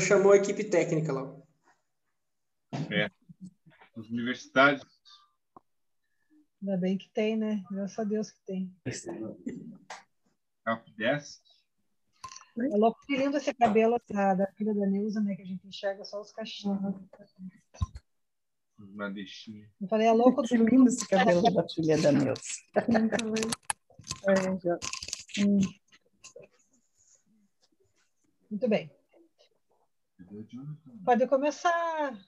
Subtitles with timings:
[0.00, 1.34] Chamou a equipe técnica lá.
[2.90, 3.10] É.
[3.96, 4.84] As universidades.
[6.62, 7.62] Ainda bem que tem, né?
[7.70, 8.74] Graças a Deus que tem.
[10.66, 11.42] Help Desk.
[12.58, 15.34] É louco que lindo esse cabelo da, da filha da Neuza, né?
[15.34, 16.78] Que a gente enxerga só os cachinhos.
[18.78, 19.70] Madeixinha.
[19.80, 20.42] Eu falei, é louco.
[20.42, 22.42] Que lindo esse cabelo da filha da Neuza.
[24.28, 24.78] É, já.
[25.38, 25.60] Hum.
[28.50, 29.01] Muito bem.
[31.04, 32.18] Pode começar.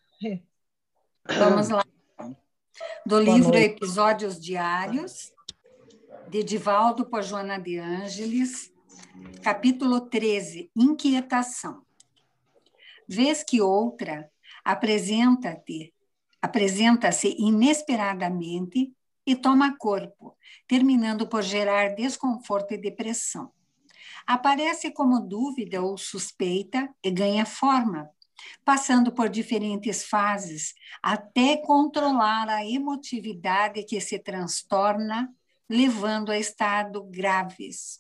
[1.26, 1.84] Vamos lá.
[3.06, 5.32] Do livro Episódios Diários,
[6.28, 8.70] de Divaldo por Joana de Ângeles,
[9.42, 11.82] capítulo 13, Inquietação.
[13.08, 14.30] Vez que outra
[14.62, 15.94] apresenta-te,
[16.42, 18.94] apresenta-se inesperadamente
[19.26, 20.36] e toma corpo,
[20.68, 23.50] terminando por gerar desconforto e depressão.
[24.26, 28.10] Aparece como dúvida ou suspeita e ganha forma,
[28.64, 35.32] passando por diferentes fases até controlar a emotividade que se transtorna,
[35.68, 37.98] levando a estado graves.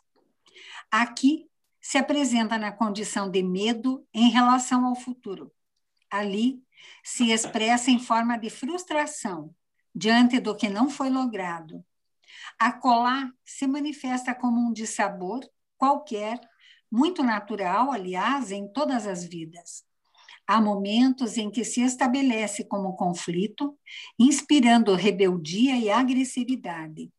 [0.90, 1.46] Aqui
[1.80, 5.52] se apresenta na condição de medo em relação ao futuro.
[6.10, 6.62] Ali
[7.02, 9.54] se expressa em forma de frustração
[9.94, 11.84] diante do que não foi logrado.
[12.58, 15.40] Acolá se manifesta como um dissabor
[15.78, 16.40] qualquer,
[16.90, 19.84] muito natural, aliás, em todas as vidas.
[20.46, 23.76] Há momentos em que se estabelece como conflito,
[24.18, 27.10] inspirando rebeldia e agressividade.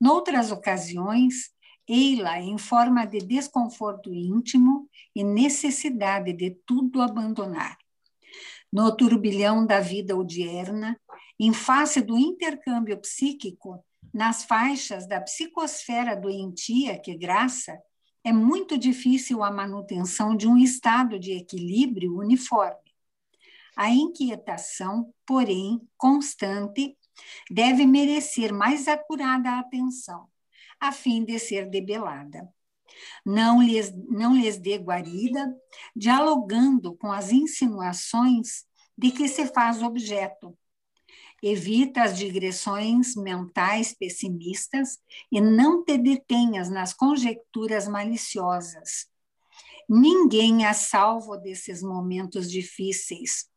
[0.00, 1.50] Noutras ocasiões,
[1.88, 7.78] ei-la em forma de desconforto íntimo e necessidade de tudo abandonar.
[8.72, 11.00] No turbilhão da vida odierna,
[11.38, 13.82] em face do intercâmbio psíquico,
[14.12, 17.78] nas faixas da psicosfera doentia que graça,
[18.26, 22.92] é muito difícil a manutenção de um estado de equilíbrio uniforme.
[23.76, 26.98] A inquietação, porém, constante,
[27.48, 30.26] deve merecer mais acurada atenção,
[30.80, 32.52] a fim de ser debelada.
[33.24, 35.56] Não lhes, não lhes dê guarida,
[35.94, 38.64] dialogando com as insinuações
[38.98, 40.58] de que se faz objeto,
[41.48, 44.98] Evita as digressões mentais pessimistas
[45.30, 49.06] e não te detenhas nas conjecturas maliciosas.
[49.88, 53.48] Ninguém é salvo desses momentos difíceis.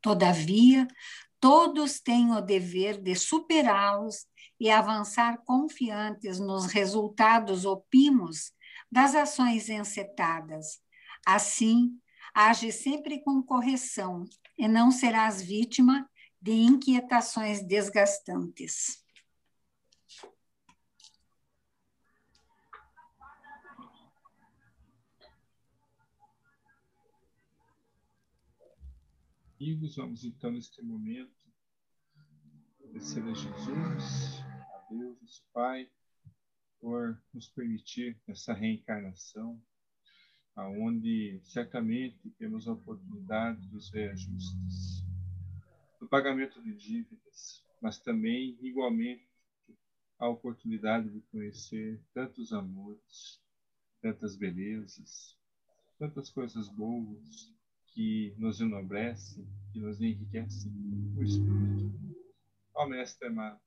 [0.00, 0.86] Todavia,
[1.40, 4.24] todos têm o dever de superá-los
[4.60, 8.52] e avançar confiantes nos resultados opimos
[8.88, 10.80] das ações encetadas.
[11.26, 11.98] Assim,
[12.32, 14.24] age sempre com correção
[14.56, 16.08] e não serás vítima
[16.42, 19.00] de inquietações desgastantes.
[29.54, 31.30] Amigos, vamos então neste momento
[32.80, 34.40] agradecer a Jesus,
[34.74, 35.88] a Deus, nosso Pai,
[36.80, 39.62] por nos permitir essa reencarnação,
[40.56, 45.01] aonde certamente temos a oportunidade dos reajustes
[46.02, 49.24] do pagamento de dívidas, mas também, igualmente,
[50.18, 53.40] a oportunidade de conhecer tantos amores,
[54.00, 55.38] tantas belezas,
[56.00, 57.54] tantas coisas boas
[57.94, 60.72] que nos enobrecem, que nos enriquecem
[61.16, 62.16] o espírito.
[62.74, 63.60] Ó Mestre amado,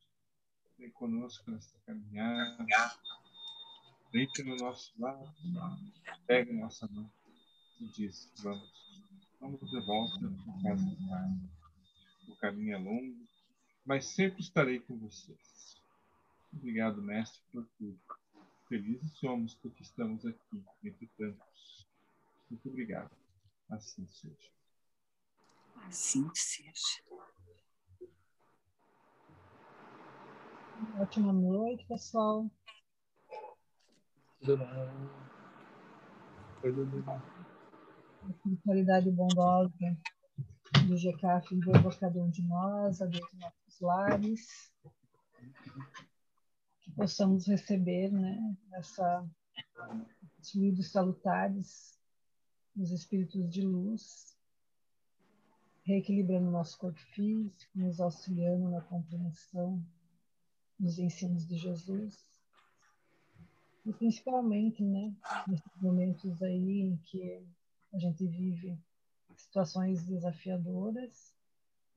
[0.78, 2.66] vem conosco nesta caminhada,
[4.12, 5.34] vem no nosso lado,
[6.28, 7.10] pega nossa mão
[7.80, 8.74] e diz: Vamos,
[9.40, 11.55] vamos de volta para casa do Pai
[12.32, 13.28] o caminho é longo,
[13.86, 15.82] mas sempre estarei com vocês.
[16.54, 18.00] Obrigado, Mestre, por tudo.
[18.68, 21.88] Felizes somos porque estamos aqui, entre tantos.
[22.50, 23.12] Muito obrigado.
[23.70, 24.52] Assim seja.
[25.88, 27.04] Assim seja.
[31.00, 32.50] Ótima noite, pessoal.
[38.28, 39.98] Espiritualidade bondosa
[40.88, 44.72] do GCAF envolva cada um de nós, a Deus nossos lares,
[46.82, 49.28] que possamos receber né, essa,
[50.52, 52.00] fluidos salutares
[52.76, 54.38] dos espíritos de luz,
[55.84, 59.84] reequilibrando nosso corpo físico, nos auxiliando na compreensão
[60.80, 62.18] dos ensinos de Jesus.
[63.86, 65.16] E principalmente, né,
[65.48, 67.46] nesses momentos aí em que
[67.94, 68.78] a gente vive
[69.38, 71.34] situações desafiadoras,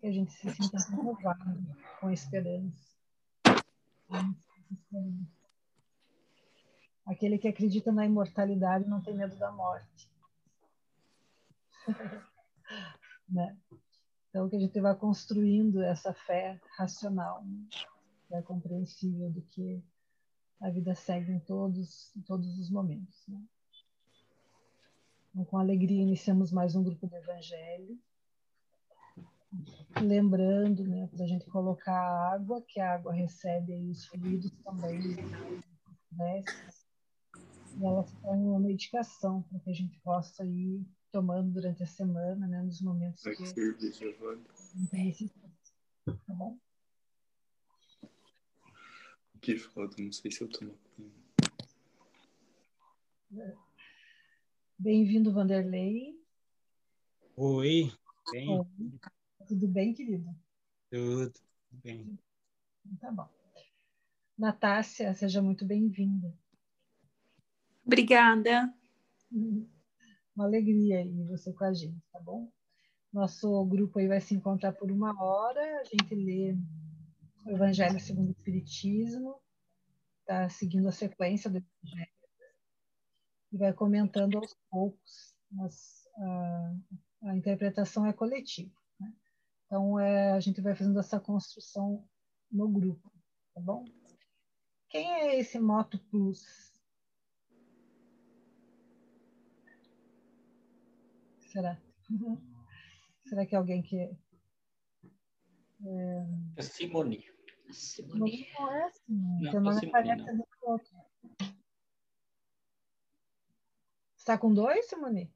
[0.00, 2.88] que a gente se sinta renovado, com esperança.
[7.06, 10.10] Aquele que acredita na imortalidade não tem medo da morte.
[13.28, 13.56] né?
[14.28, 17.66] Então, que a gente vai construindo essa fé racional, né?
[18.28, 19.82] fé compreensível do que
[20.60, 23.26] a vida segue em todos, em todos os momentos.
[23.26, 23.42] Né?
[25.38, 27.96] Então, com alegria, iniciamos mais um grupo do Evangelho.
[30.02, 34.50] Lembrando, né, para a gente colocar a água, que a água recebe aí os fluidos
[34.64, 34.98] também,
[36.10, 36.42] né,
[37.78, 41.86] e ela se torna uma medicação para que a gente possa ir tomando durante a
[41.86, 43.44] semana, né, nos momentos que
[46.04, 46.58] Tá bom?
[49.40, 50.74] Que foda, não sei se eu tomo.
[54.80, 56.16] Bem-vindo, Vanderlei.
[57.34, 57.92] Oi,
[58.30, 58.48] bem?
[58.48, 58.66] Oi.
[59.48, 60.32] Tudo bem, querido?
[60.88, 61.32] Tudo
[61.82, 62.16] bem.
[63.00, 63.28] Tá bom.
[64.38, 66.32] Natácia, seja muito bem-vinda.
[67.84, 68.72] Obrigada.
[69.32, 72.48] Uma alegria aí você com a gente, tá bom?
[73.12, 76.56] Nosso grupo aí vai se encontrar por uma hora, a gente lê
[77.44, 79.40] o Evangelho segundo o Espiritismo,
[80.20, 82.17] está seguindo a sequência do Evangelho
[83.52, 86.74] e vai comentando aos poucos, mas a,
[87.24, 88.74] a interpretação é coletiva.
[89.00, 89.12] Né?
[89.66, 92.06] Então, é, a gente vai fazendo essa construção
[92.50, 93.12] no grupo,
[93.54, 93.84] tá bom?
[94.88, 96.44] Quem é esse Moto Plus?
[101.52, 101.78] Será?
[103.28, 103.96] Será que é alguém que.
[103.96, 104.16] É,
[106.56, 107.24] é Simone.
[107.70, 108.46] Simone.
[108.58, 109.02] Não é assim.
[109.40, 110.97] Não, Simone, parece do outro.
[114.28, 115.32] Está com dois, Simone?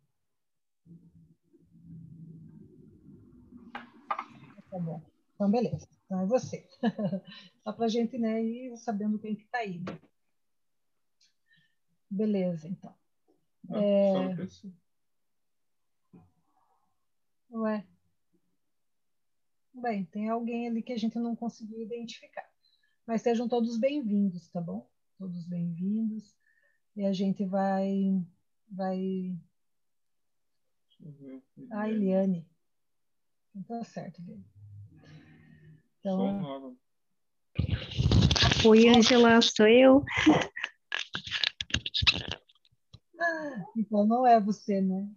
[4.70, 5.02] Tá bom.
[5.34, 5.88] Então, beleza.
[6.04, 6.68] Então é você.
[7.64, 9.78] Só para a gente né, ir sabendo quem que está aí.
[9.78, 9.98] Né?
[12.10, 12.94] Beleza, então.
[13.64, 14.36] Não, é...
[17.50, 17.86] Ué.
[19.72, 22.46] Bem, tem alguém ali que a gente não conseguiu identificar.
[23.06, 24.86] Mas sejam todos bem-vindos, tá bom?
[25.18, 26.36] Todos bem-vindos.
[26.94, 28.22] E a gente vai.
[28.72, 29.36] Vai...
[31.72, 32.46] A Eliane.
[33.54, 34.44] Então tá certo, Eliane.
[36.00, 36.76] Então...
[38.64, 40.04] Oi, Angela, sou eu.
[43.76, 45.08] Então não é você, né?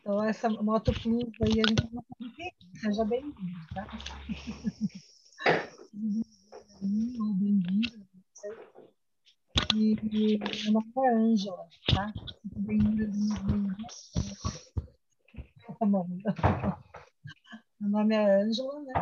[0.00, 3.86] Então, essa Moto Plus aí a gente não sabe Seja bem-vindo, tá?
[6.80, 8.00] bem-vindo.
[8.02, 8.09] E,
[9.74, 9.96] e
[10.64, 12.12] meu nome é Ângela, tá?
[12.56, 13.76] Bem-vinda, bem-vinda.
[17.80, 18.92] Meu nome é Ângela, né?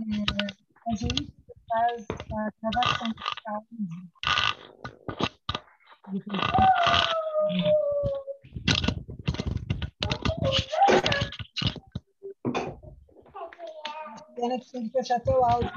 [0.00, 0.24] É,
[0.86, 1.32] a gente
[1.68, 4.08] faz a gravação de áudio.
[14.38, 15.68] Pena que tem que fechar teu áudio.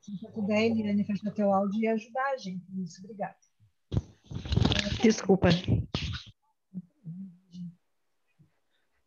[0.00, 2.64] Se você puder, Eliane, fechar teu áudio e ajudar a gente.
[2.80, 3.36] Isso, obrigada.
[5.02, 5.48] Desculpa.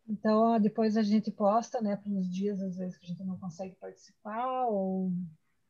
[0.05, 3.37] Então, depois a gente posta, né, para os dias, às vezes, que a gente não
[3.37, 5.13] consegue participar, ou,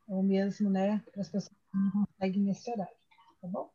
[0.08, 2.98] ou mesmo, né, para as pessoas que não conseguem nesse horário,
[3.40, 3.70] tá bom?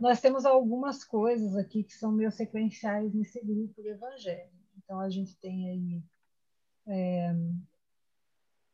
[0.00, 4.50] Nós temos algumas coisas aqui que são meio sequenciais nesse grupo do Evangelho.
[4.78, 6.02] Então, a gente tem aí
[6.86, 7.34] é,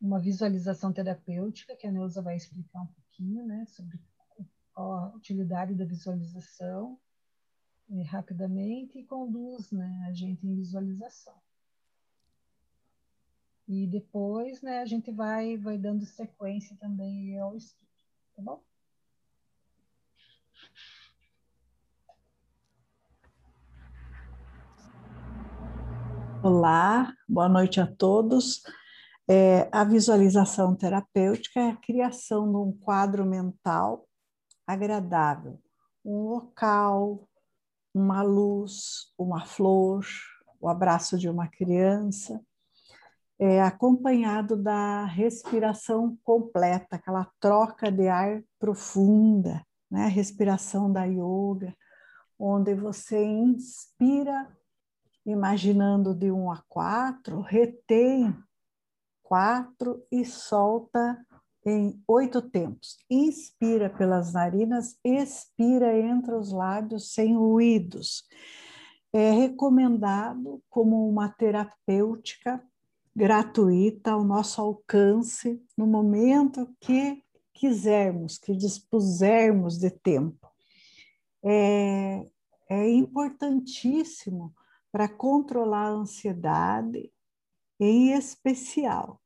[0.00, 3.98] uma visualização terapêutica, que a Neuza vai explicar um pouquinho, né, sobre
[4.74, 6.98] a utilidade da visualização
[7.90, 11.34] é, rapidamente e conduz né, a gente em visualização.
[13.66, 17.88] E depois né, a gente vai, vai dando sequência também ao estudo,
[18.36, 18.62] tá bom?
[26.42, 28.62] Olá, boa noite a todos.
[29.28, 34.06] É, a visualização terapêutica é a criação de um quadro mental
[34.66, 35.58] agradável,
[36.04, 37.26] um local,
[37.92, 40.04] uma luz, uma flor,
[40.60, 42.40] o abraço de uma criança,
[43.38, 50.04] é, acompanhado da respiração completa, aquela troca de ar profunda, né?
[50.04, 51.74] a respiração da yoga,
[52.38, 54.46] onde você inspira
[55.26, 58.34] imaginando de um a quatro, retém
[59.22, 61.18] quatro e solta
[61.64, 62.96] em oito tempos.
[63.10, 68.22] Inspira pelas narinas, expira entre os lábios sem ruídos.
[69.12, 72.62] É recomendado como uma terapêutica
[73.14, 80.46] gratuita ao nosso alcance no momento que quisermos, que dispusermos de tempo.
[81.42, 82.26] É,
[82.68, 84.54] é importantíssimo
[84.96, 87.12] para controlar a ansiedade,
[87.78, 89.20] em especial.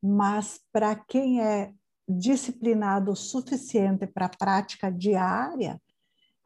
[0.00, 1.72] Mas para quem é
[2.08, 5.82] disciplinado o suficiente para a prática diária,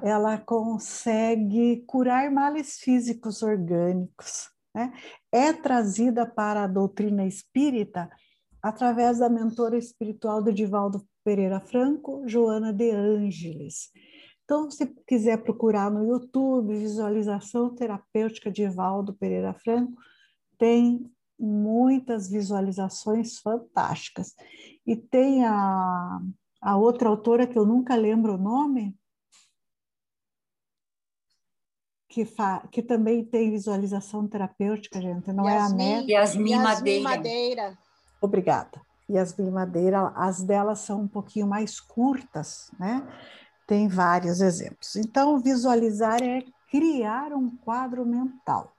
[0.01, 4.49] ela consegue curar males físicos orgânicos.
[4.75, 4.95] Né?
[5.31, 8.09] É trazida para a doutrina espírita
[8.63, 13.91] através da mentora espiritual do Divaldo Pereira Franco, Joana de Ângeles.
[14.45, 19.95] Então, se quiser procurar no YouTube, visualização terapêutica de Divaldo Pereira Franco,
[20.59, 24.35] tem muitas visualizações fantásticas.
[24.87, 26.21] E tem a,
[26.61, 28.95] a outra autora que eu nunca lembro o nome,
[32.09, 36.13] que, fa, que também tem visualização terapêutica, gente, não Yasmin, é a Neta.
[36.13, 37.03] Yasmin, Yasmin Madeira.
[37.03, 37.79] Madeira.
[38.21, 38.81] Obrigada.
[39.11, 43.07] Yasmin Madeira, as delas são um pouquinho mais curtas, né?
[43.67, 44.97] Tem vários exemplos.
[44.97, 48.75] Então, visualizar é criar um quadro mental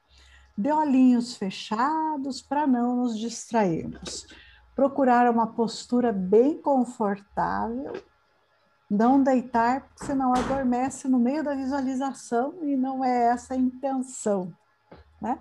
[0.58, 4.26] de olhinhos fechados para não nos distrairmos.
[4.76, 7.94] Procurar uma postura bem confortável,
[8.90, 14.54] não deitar, porque senão adormece no meio da visualização e não é essa a intenção,
[15.22, 15.40] né?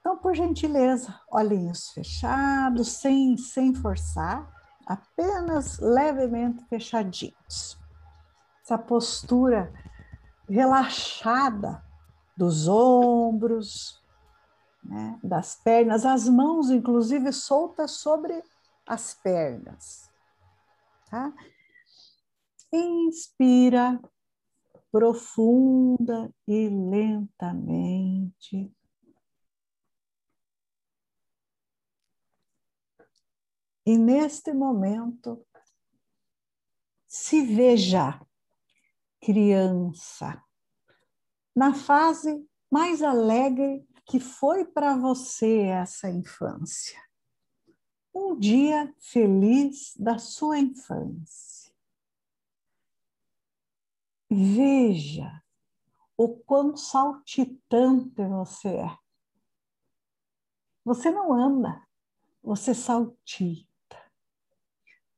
[0.00, 4.48] Então, por gentileza, olhinhos fechados, sem, sem forçar,
[4.86, 7.79] apenas levemente fechadinhos.
[8.70, 9.74] Essa postura
[10.48, 11.84] relaxada
[12.36, 14.00] dos ombros,
[14.80, 18.40] né, das pernas, as mãos, inclusive, soltas sobre
[18.86, 20.08] as pernas.
[21.10, 21.34] Tá?
[22.72, 24.00] Inspira
[24.92, 27.12] profunda e lentamente.
[33.84, 35.44] E neste momento,
[37.08, 38.24] se veja
[39.20, 40.42] criança
[41.54, 47.00] na fase mais alegre que foi para você essa infância.
[48.14, 51.72] Um dia feliz da sua infância.
[54.28, 55.42] Veja
[56.16, 58.98] o quão saltitante você é.
[60.84, 61.86] Você não anda,
[62.42, 63.69] você saltita.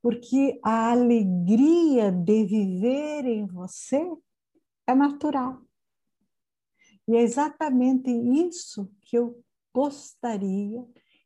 [0.02, 4.04] Porque a alegria de viver em você
[4.87, 5.62] é natural.
[7.06, 9.42] E é exatamente isso que eu
[9.73, 10.85] gostaria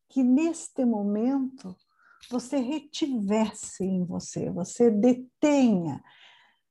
[0.09, 1.76] que neste momento
[2.30, 6.02] você retivesse em você, você detenha,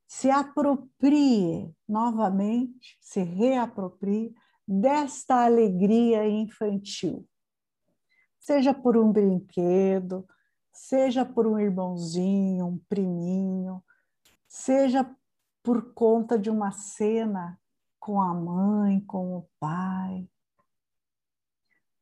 [0.08, 4.34] se aproprie novamente, se reaproprie
[4.68, 7.28] desta alegria infantil.
[8.40, 10.28] Seja por um brinquedo,
[10.76, 13.84] seja por um irmãozinho, um priminho,
[14.48, 15.10] seja
[15.64, 17.60] por conta de uma cena
[18.00, 20.30] com a mãe, com o pai.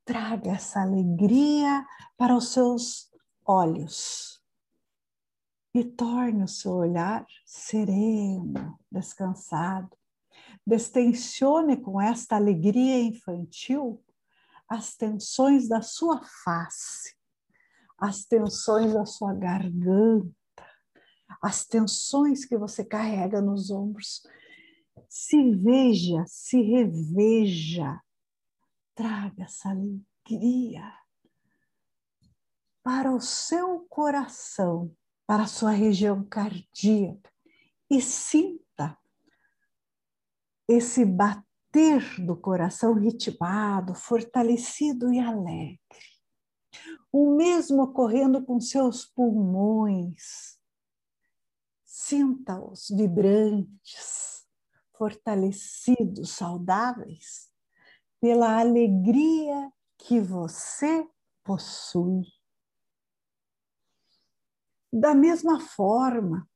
[0.03, 1.86] Traga essa alegria
[2.18, 3.10] para os seus
[3.46, 4.44] olhos
[5.74, 9.96] e torne o seu olhar sereno, descansado.
[10.65, 14.03] Destensione com esta alegria infantil
[14.68, 17.15] as tensões da sua face,
[17.98, 20.34] as tensões da sua garganta,
[21.42, 24.22] as tensões que você carrega nos ombros.
[25.10, 28.00] Se veja, se reveja,
[28.96, 30.84] traga essa alegria
[32.84, 34.94] para o seu coração,
[35.26, 37.32] para a sua região cardíaca.
[37.90, 38.98] E sinta
[40.68, 45.80] esse bater do coração ritmado, fortalecido e alegre.
[47.15, 50.58] O mesmo ocorrendo com seus pulmões.
[51.86, 54.48] Sinta-os vibrantes
[54.98, 57.51] fortalecidos, saudáveis,
[58.20, 61.08] pela alegria que você
[61.43, 62.24] possui.
[64.91, 66.50] Da mesma forma,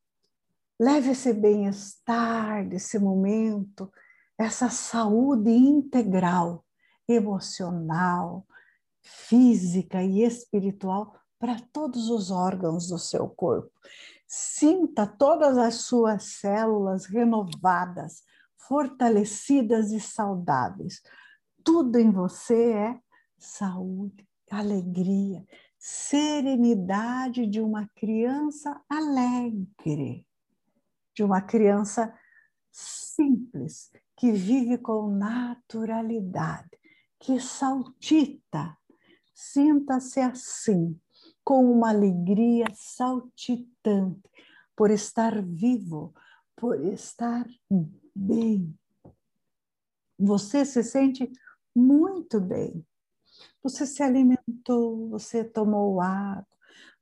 [0.80, 3.92] leve esse bem-estar desse momento,
[4.38, 6.66] essa saúde integral,
[7.08, 8.44] emocional,
[9.08, 13.72] física e espiritual para todos os órgãos do seu corpo.
[14.28, 18.24] Sinta todas as suas células renovadas,
[18.58, 21.02] fortalecidas e saudáveis.
[21.64, 23.00] Tudo em você é
[23.38, 25.46] saúde, alegria,
[25.78, 30.26] serenidade de uma criança alegre,
[31.16, 32.14] de uma criança
[32.72, 36.78] simples, que vive com naturalidade,
[37.20, 38.76] que saltita
[39.40, 41.00] Sinta-se assim,
[41.44, 44.28] com uma alegria saltitante
[44.76, 46.12] por estar vivo,
[46.56, 47.46] por estar
[48.16, 48.76] bem.
[50.18, 51.32] Você se sente
[51.76, 52.84] muito bem.
[53.62, 56.48] Você se alimentou, você tomou água,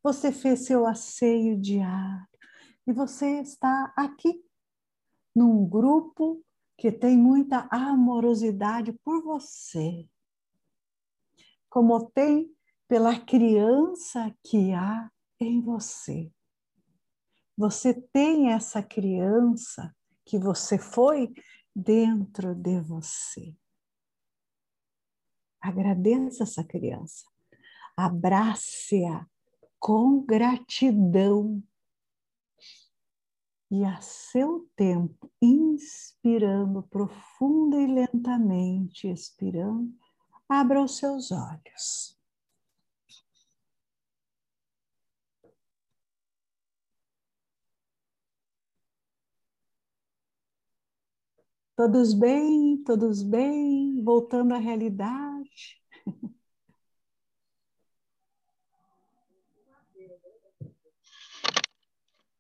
[0.04, 2.28] você fez seu asseio diário
[2.86, 4.44] e você está aqui
[5.34, 6.44] num grupo
[6.78, 10.06] que tem muita amorosidade por você,
[11.76, 12.50] como tem
[12.88, 16.32] pela criança que há em você.
[17.58, 21.34] Você tem essa criança que você foi
[21.76, 23.54] dentro de você.
[25.60, 27.26] Agradeça essa criança.
[27.98, 29.28] Abrace-a
[29.78, 31.62] com gratidão.
[33.70, 39.94] E a seu tempo, inspirando profunda e lentamente, expirando,
[40.50, 42.16] abra os seus olhos.
[51.76, 55.82] Todos bem, todos bem, voltando à realidade.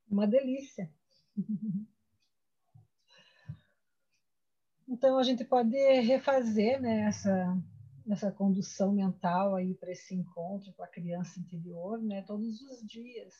[0.09, 0.89] Uma delícia.
[4.87, 7.57] Então a gente pode refazer né, essa,
[8.09, 13.33] essa condução mental aí para esse encontro com a criança interior, né, todos os dias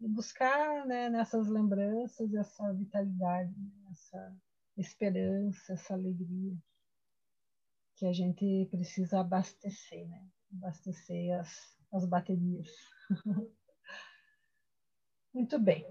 [0.00, 3.54] e buscar né, nessas lembranças essa vitalidade,
[3.90, 4.36] essa
[4.76, 6.56] esperança, essa alegria
[7.96, 10.26] que a gente precisa abastecer, né?
[10.54, 12.66] Abastecer as, as baterias.
[15.34, 15.84] Muito bem.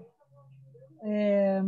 [1.02, 1.60] É...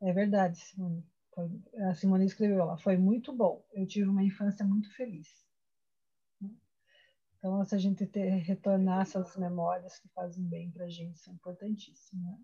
[0.00, 1.11] é verdade, Simone.
[1.34, 1.48] Foi,
[1.88, 3.64] a Simone escreveu lá, foi muito bom.
[3.72, 5.28] Eu tive uma infância muito feliz.
[7.38, 11.34] Então, se a gente ter, retornar essas memórias que fazem bem para a gente, são
[11.34, 12.24] importantíssimas.
[12.24, 12.38] Né?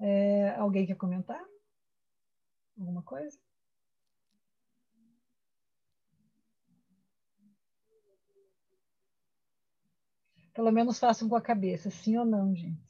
[0.00, 1.44] É, alguém quer comentar?
[2.78, 3.38] Alguma coisa?
[10.54, 12.82] Pelo menos façam com a cabeça, sim ou não, gente.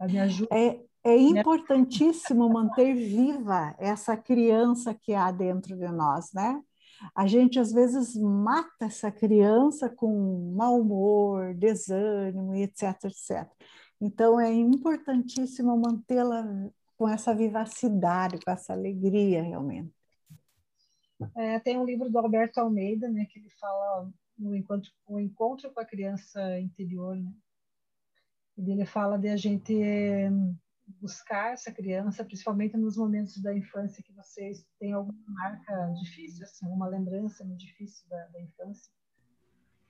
[0.00, 0.56] Me ajuda.
[0.56, 6.62] É, é importantíssimo manter viva essa criança que há dentro de nós, né?
[7.14, 13.46] A gente às vezes mata essa criança com mau humor, desânimo, etc, etc.
[14.00, 19.92] Então, é importantíssimo mantê-la com essa vivacidade, com essa alegria, realmente.
[21.36, 25.70] É, tem um livro do Alberto Almeida, né, que ele fala no encontro, o encontro
[25.70, 27.32] com a criança interior, né?
[28.56, 29.74] Ele fala de a gente
[30.86, 36.66] buscar essa criança, principalmente nos momentos da infância que vocês têm alguma marca difícil, assim,
[36.66, 38.92] uma lembrança difícil da, da infância,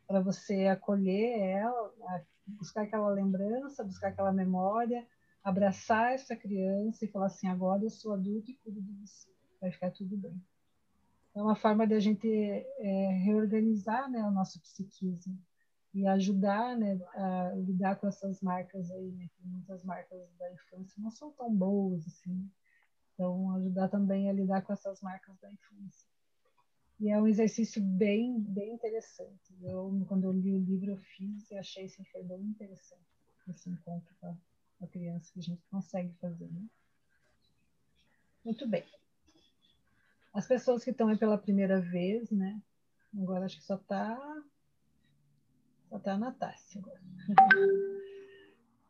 [0.07, 1.95] para você acolher ela,
[2.47, 5.07] buscar aquela lembrança, buscar aquela memória,
[5.43, 9.31] abraçar essa criança e falar assim: agora eu sou adulto e cuido de você,
[9.61, 10.41] vai ficar tudo bem.
[11.35, 15.37] É uma forma de a gente é, reorganizar né, o nosso psiquismo
[15.95, 21.11] e ajudar né, a lidar com essas marcas aí, né, muitas marcas da infância não
[21.11, 22.51] são tão boas assim.
[23.15, 26.09] Então, ajudar também a lidar com essas marcas da infância.
[26.99, 29.55] E é um exercício bem, bem interessante.
[29.63, 33.05] Eu, quando eu li o livro, eu fiz e achei esse foi bem interessante.
[33.49, 34.37] Esse encontro com
[34.81, 36.51] a criança que a gente consegue fazer.
[36.51, 36.67] Né?
[38.45, 38.85] Muito bem.
[40.33, 42.61] As pessoas que estão aí pela primeira vez, né?
[43.17, 44.43] Agora acho que só está
[45.99, 47.01] tá a Natácia agora.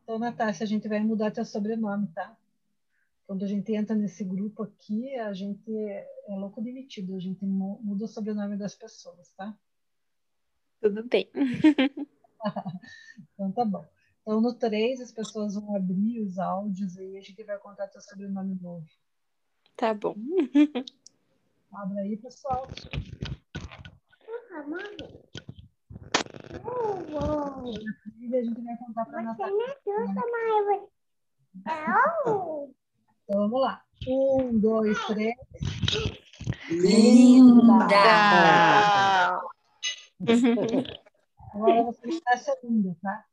[0.03, 2.37] Então, Natácia, a gente vai mudar teu sobrenome, tá?
[3.25, 8.05] Quando a gente entra nesse grupo aqui, a gente é louco demitido, a gente muda
[8.05, 9.57] o sobrenome das pessoas, tá?
[10.79, 11.27] Tudo bem.
[13.33, 13.83] então tá bom.
[14.21, 18.01] Então no 3 as pessoas vão abrir os áudios e a gente vai contar teu
[18.01, 18.85] sobrenome novo.
[19.75, 20.15] Tá bom.
[21.73, 22.67] Abra aí, pessoal.
[24.51, 24.97] Ah, mãe.
[26.75, 29.55] A gente vai contar para a Natália.
[29.55, 30.21] Você me ajuda,
[30.65, 30.81] mãe.
[31.55, 32.73] Então
[33.29, 33.81] vamos lá.
[34.07, 35.35] Um, dois, três.
[36.69, 37.95] Linda!
[41.53, 43.25] Agora você está linda, tá?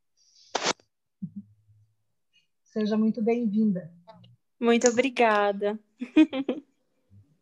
[2.65, 3.93] Seja muito bem-vinda.
[4.61, 5.79] Muito obrigada.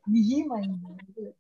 [0.07, 1.37] Me rima ainda.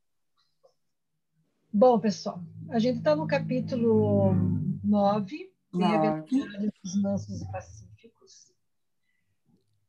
[1.72, 4.32] Bom, pessoal, a gente está no capítulo
[4.82, 8.52] 9, Bem-aventurado dos Mansos e Pacíficos.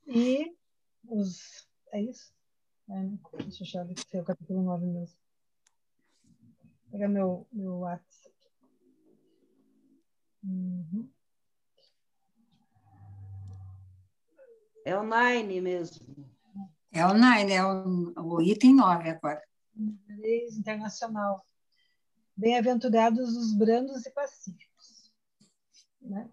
[0.05, 0.55] E
[1.07, 1.67] os.
[1.91, 2.31] É isso?
[2.87, 3.01] É?
[3.41, 5.17] Deixa eu achar se é o capítulo 9 mesmo.
[6.83, 8.35] Vou pegar meu, meu WhatsApp.
[10.43, 11.09] Uhum.
[14.85, 16.27] É o Nine mesmo.
[16.91, 19.41] É o Nine, é o, o item 9 agora.
[19.75, 21.43] Inglês internacional.
[22.41, 25.13] Bem-aventurados os brandos e pacíficos.
[26.01, 26.27] Né?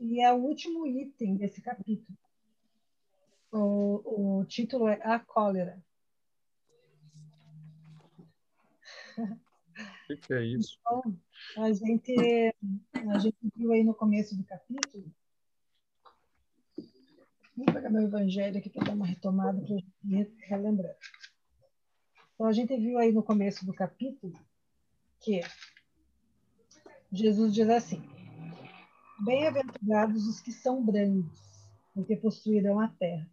[0.00, 2.18] E é o último item desse capítulo.
[3.52, 5.80] O, o título é A Cólera.
[9.16, 9.22] O
[10.08, 10.80] que, que é isso?
[10.80, 11.16] Então,
[11.58, 12.54] a gente,
[13.08, 15.14] a gente viu aí no começo do capítulo.
[17.56, 20.96] Vou pegar meu evangelho aqui para dar uma retomada para a gente relembrar.
[22.42, 24.36] Então, a gente viu aí no começo do capítulo
[25.20, 25.42] que
[27.12, 28.02] Jesus diz assim:
[29.20, 31.38] Bem-aventurados os que são brandos,
[31.94, 33.30] porque possuirão a terra.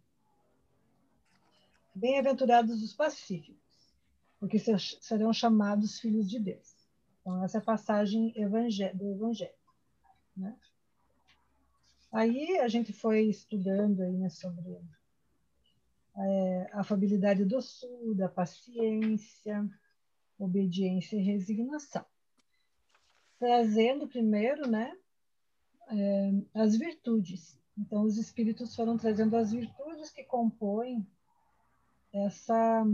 [1.92, 3.60] Bem-aventurados os pacíficos,
[4.38, 6.72] porque serão chamados filhos de Deus.
[7.20, 8.32] Então, essa é a passagem
[8.94, 9.58] do Evangelho.
[10.36, 10.56] Né?
[12.12, 14.78] Aí a gente foi estudando aí, né, sobre
[16.16, 19.68] é, afabilidade do sul, a paciência,
[20.38, 22.04] obediência e resignação.
[23.38, 24.96] Trazendo primeiro né,
[25.88, 27.58] é, as virtudes.
[27.76, 31.06] Então, os espíritos foram trazendo as virtudes que compõem
[32.12, 32.84] essa,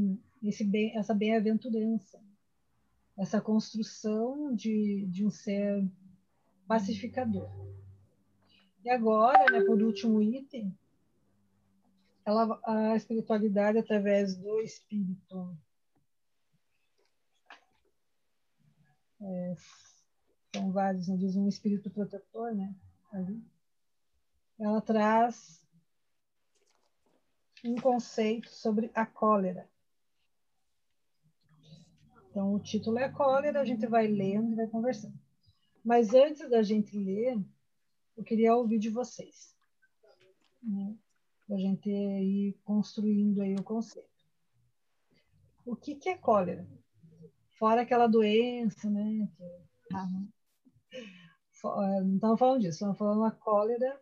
[0.43, 2.23] esse bem, essa bem-aventurança,
[3.17, 5.85] essa construção de, de um ser
[6.69, 7.49] pacificador.
[8.85, 10.73] E agora, né, por último item,
[12.27, 15.57] ela, a espiritualidade através do espírito
[19.21, 19.55] é,
[20.53, 22.75] são vários, né, diz um espírito protetor, né,
[23.13, 23.41] ali.
[24.59, 25.65] Ela traz
[27.65, 29.69] um conceito sobre a cólera.
[32.31, 35.19] Então, o título é Cólera, a gente vai lendo e vai conversando.
[35.83, 37.43] Mas antes da gente ler,
[38.15, 39.57] eu queria ouvir de vocês.
[40.63, 40.95] Né?
[41.47, 44.09] Para a gente ir construindo aí o conceito.
[45.65, 46.67] O que, que é cólera?
[47.59, 49.29] Fora aquela doença, né?
[49.37, 50.07] Que, ah,
[52.03, 54.01] não estamos falando disso, estamos falando da cólera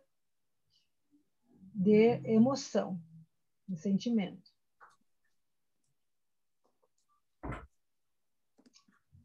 [1.74, 3.00] de emoção,
[3.68, 4.52] de sentimento.
[7.42, 7.50] O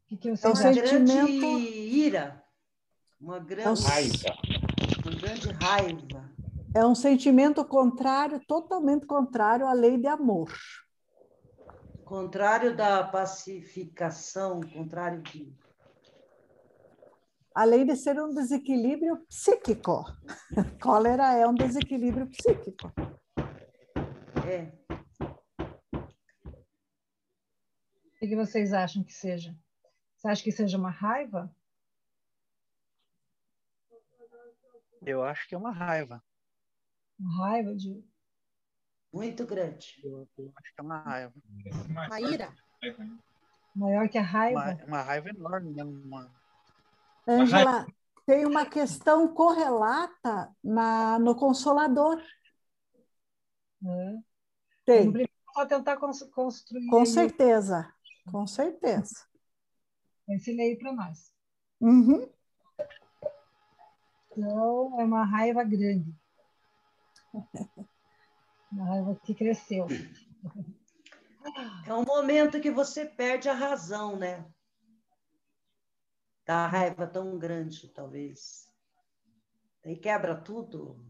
[0.06, 0.62] que, que você é um acha?
[0.74, 1.60] sentimento...
[1.60, 2.44] ira,
[3.20, 4.36] uma grande raiva.
[5.04, 6.29] Uma grande raiva.
[6.72, 10.52] É um sentimento contrário, totalmente contrário à lei de amor.
[12.04, 15.52] Contrário da pacificação, contrário de.
[17.52, 20.04] Além de ser um desequilíbrio psíquico.
[20.80, 22.92] Cólera é um desequilíbrio psíquico.
[24.48, 24.72] É.
[28.04, 29.56] O que, que vocês acham que seja?
[30.16, 31.52] Você acha que seja uma raiva?
[35.04, 36.22] Eu acho que é uma raiva.
[37.20, 38.02] Uma raiva de.
[39.12, 40.00] Muito grande.
[40.02, 41.34] Eu, eu acho que é uma raiva.
[41.88, 42.54] Uma ira.
[43.74, 44.60] Maior que a raiva?
[44.60, 45.84] Uma, uma raiva enorme, né?
[45.84, 46.32] Uma...
[47.28, 47.86] Ângela,
[48.26, 52.22] tem uma questão correlata na, no Consolador.
[53.84, 54.18] É.
[54.84, 55.12] Tem.
[55.54, 56.88] Só tentar cons- construir.
[56.88, 57.92] Com certeza,
[58.30, 59.26] com certeza.
[60.28, 61.32] Esse aí para nós.
[61.80, 62.30] Uhum.
[64.30, 66.14] Então, é uma raiva grande.
[68.72, 69.86] Uma raiva que cresceu.
[71.86, 74.48] É um momento que você perde a razão, né?
[76.46, 78.68] Da raiva tão grande, talvez.
[79.84, 81.04] Aí quebra tudo.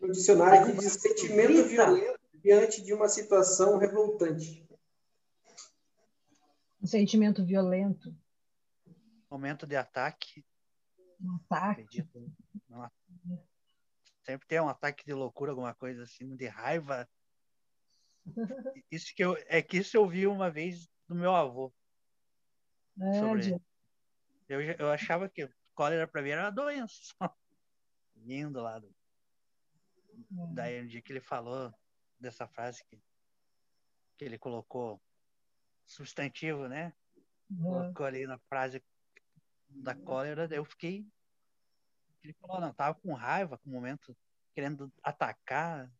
[0.00, 1.68] O dicionário aqui diz sentimento Grita.
[1.68, 4.68] violento diante de uma situação revoltante.
[6.82, 8.12] Um sentimento violento,
[9.30, 10.44] Momento de ataque.
[11.20, 11.82] um ataque.
[11.82, 12.32] acredito.
[12.68, 12.90] Não-
[14.22, 17.08] Sempre tem um ataque de loucura, alguma coisa assim, de raiva.
[18.90, 21.72] Isso que eu, é que isso eu vi uma vez do meu avô.
[23.00, 23.60] É, sobre-.
[24.48, 26.94] Eu, eu achava que cólera para mim era uma doença.
[27.00, 27.36] só.
[28.14, 28.78] Vindo lá.
[28.78, 28.94] do-
[30.54, 31.74] Daí um dia que ele falou
[32.20, 33.02] dessa frase que,
[34.16, 35.02] que ele colocou
[35.84, 36.92] substantivo, né?
[37.50, 37.62] Uhum.
[37.62, 38.82] Colocou ali na frase
[39.68, 41.06] da cólera, eu fiquei.
[42.22, 44.16] Ele falou, não, tava com raiva, com o momento
[44.54, 45.90] querendo atacar.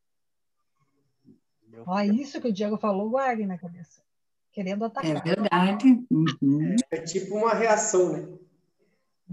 [1.73, 4.03] Eu Ó, isso que o Diego falou, guarde na cabeça.
[4.53, 5.23] Querendo É atacar.
[5.25, 5.87] verdade.
[6.11, 6.77] Uhum.
[6.91, 8.39] É tipo uma reação, né?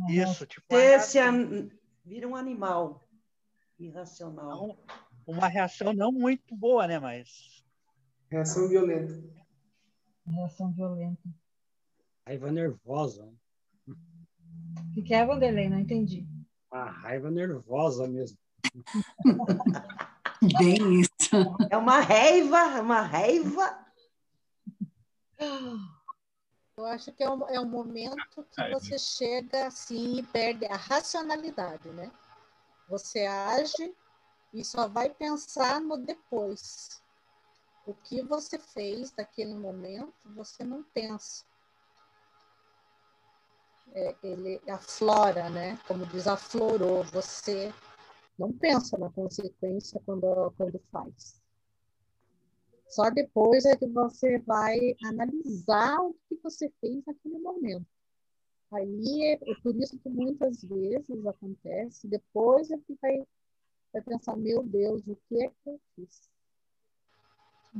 [0.09, 1.69] Isso, tipo, Você se an-
[2.05, 3.03] vira um animal
[3.77, 4.49] irracional.
[4.67, 4.77] não,
[5.27, 6.97] uma reação não muito boa, né?
[6.99, 7.65] Mas.
[8.31, 9.21] Reação violenta.
[10.25, 11.21] Reação violenta.
[12.25, 13.29] Raiva nervosa.
[13.87, 15.67] O que, que é, Vanderlei?
[15.69, 16.25] Não entendi.
[16.71, 18.37] Uma raiva nervosa mesmo.
[20.57, 21.35] Bem isso.
[21.69, 23.85] É uma raiva, uma raiva.
[26.77, 30.77] Eu acho que é um, é um momento que você chega assim e perde a
[30.77, 32.11] racionalidade, né?
[32.87, 33.93] Você age
[34.53, 37.01] e só vai pensar no depois.
[37.85, 41.43] O que você fez naquele momento, você não pensa.
[43.93, 45.77] É, ele aflora, né?
[45.87, 47.03] Como diz, aflorou.
[47.05, 47.73] Você
[48.37, 51.39] não pensa na consequência quando, quando faz.
[52.87, 57.85] Só depois é que você vai analisar o que você fez naquele momento.
[58.71, 63.25] Aí é, é por isso que muitas vezes acontece, depois é que vai,
[63.91, 66.29] vai pensar, meu Deus, o que é que eu fiz?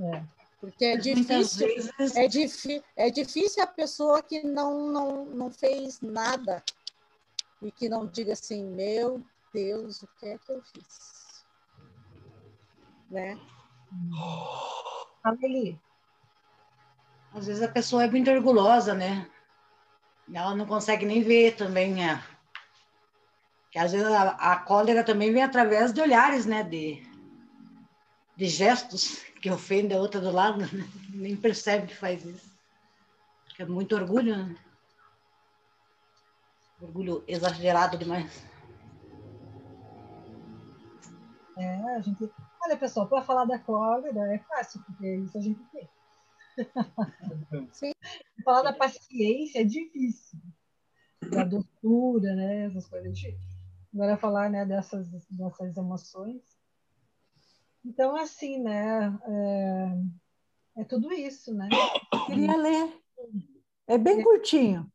[0.02, 0.49] É.
[0.60, 6.02] Porque é difícil, vezes- é, difi é difícil a pessoa que não, não, não fez
[6.02, 6.62] nada
[7.62, 11.46] e que não diga assim, meu Deus, o que é que eu fiz?
[13.10, 13.40] Né?
[15.42, 15.80] Eli.
[17.34, 19.30] Às vezes a pessoa é muito orgulhosa, né?
[20.32, 22.22] Ela não consegue nem ver também, né?
[23.72, 26.64] Que às vezes a, a cólera também vem através de olhares, né?
[26.64, 27.02] De,
[28.40, 30.68] de gestos que ofendem a outra do lado, né?
[31.14, 32.50] Nem percebe que faz isso.
[33.56, 34.56] Que é muito orgulho, né?
[36.82, 38.42] Orgulho exagerado demais.
[41.58, 42.32] É, a gente.
[42.64, 45.90] Olha, pessoal, para falar da cólera é fácil, porque isso a gente tem.
[47.74, 47.92] Sim.
[48.46, 50.40] Falar da paciência é difícil.
[51.30, 52.68] Da doçura, né?
[52.68, 53.20] Essas coisas.
[53.94, 56.59] Agora falar né, dessas, dessas emoções.
[57.86, 59.08] Então, assim, né?
[60.76, 61.70] É, é tudo isso, né?
[62.26, 63.02] Queria ler.
[63.88, 64.92] É bem curtinho.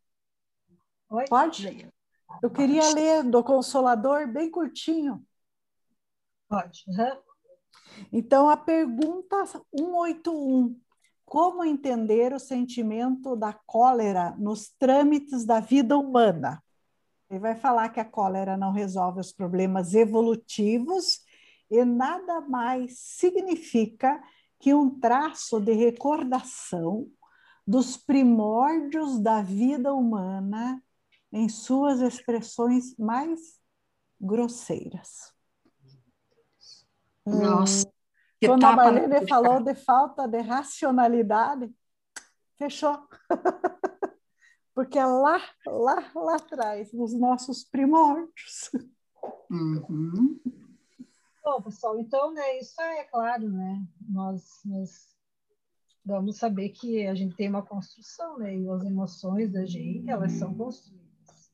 [1.10, 1.24] Oi?
[1.28, 1.88] Pode?
[2.42, 5.24] Eu queria ler do Consolador bem curtinho.
[6.48, 6.84] Pode.
[6.88, 7.22] Uhum.
[8.12, 10.80] Então, a pergunta 181.
[11.24, 16.62] Como entender o sentimento da cólera nos trâmites da vida humana?
[17.30, 21.20] Ele vai falar que a cólera não resolve os problemas evolutivos
[21.70, 24.22] e nada mais significa
[24.58, 27.06] que um traço de recordação
[27.66, 30.82] dos primórdios da vida humana
[31.32, 33.58] em suas expressões mais
[34.20, 35.32] grosseiras.
[37.26, 37.86] Nossa.
[38.38, 41.74] que Quando a Marlene falou de falta de racionalidade,
[42.56, 42.98] fechou.
[44.74, 48.70] Porque é lá, lá, lá atrás, nos nossos primórdios.
[49.50, 50.40] Uhum.
[51.44, 53.86] Bom, pessoal, então, né, isso é claro, né?
[54.08, 55.14] Nós, nós
[56.02, 58.56] vamos saber que a gente tem uma construção, né?
[58.56, 61.52] E as emoções da gente, elas são construídas.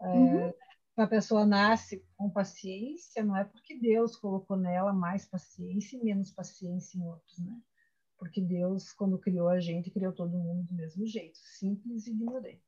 [0.00, 0.54] É,
[0.96, 6.32] a pessoa nasce com paciência, não é porque Deus colocou nela mais paciência e menos
[6.32, 7.56] paciência em outros, né?
[8.18, 12.64] Porque Deus, quando criou a gente, criou todo mundo do mesmo jeito, simples e ignorante.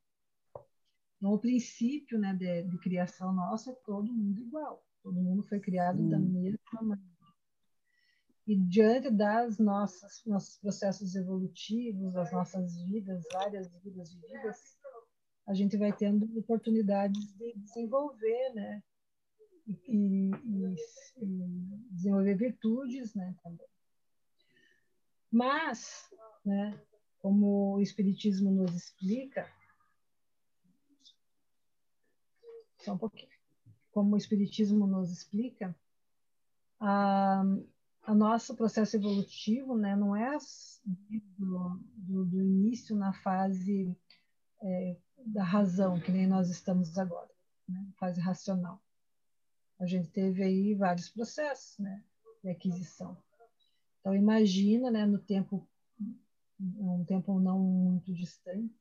[1.16, 4.84] Então, o princípio né, de, de criação nossa é todo mundo igual.
[5.04, 7.14] Todo mundo foi criado da mesma maneira.
[8.46, 14.78] E diante das nossas nossos processos evolutivos, das nossas vidas, várias vidas vividas,
[15.46, 18.82] a gente vai tendo oportunidades de desenvolver, né?
[19.66, 20.30] E, e,
[21.18, 23.34] e desenvolver virtudes, né?
[23.42, 23.66] Também.
[25.30, 26.10] Mas,
[26.42, 26.80] né?
[27.18, 29.46] Como o Espiritismo nos explica,
[32.78, 33.33] só um pouquinho,
[33.94, 35.74] como o Espiritismo nos explica,
[36.80, 37.44] a,
[38.02, 39.94] a nosso processo evolutivo, né?
[39.94, 40.36] Não é
[41.38, 43.96] do, do, do início na fase
[44.60, 47.30] é, da razão, que nem nós estamos agora,
[47.68, 47.86] né?
[47.96, 48.82] fase racional.
[49.78, 52.02] A gente teve aí vários processos né?
[52.42, 53.16] de aquisição.
[54.00, 55.66] Então, imagina, né, no tempo,
[56.60, 58.74] um tempo não muito distante,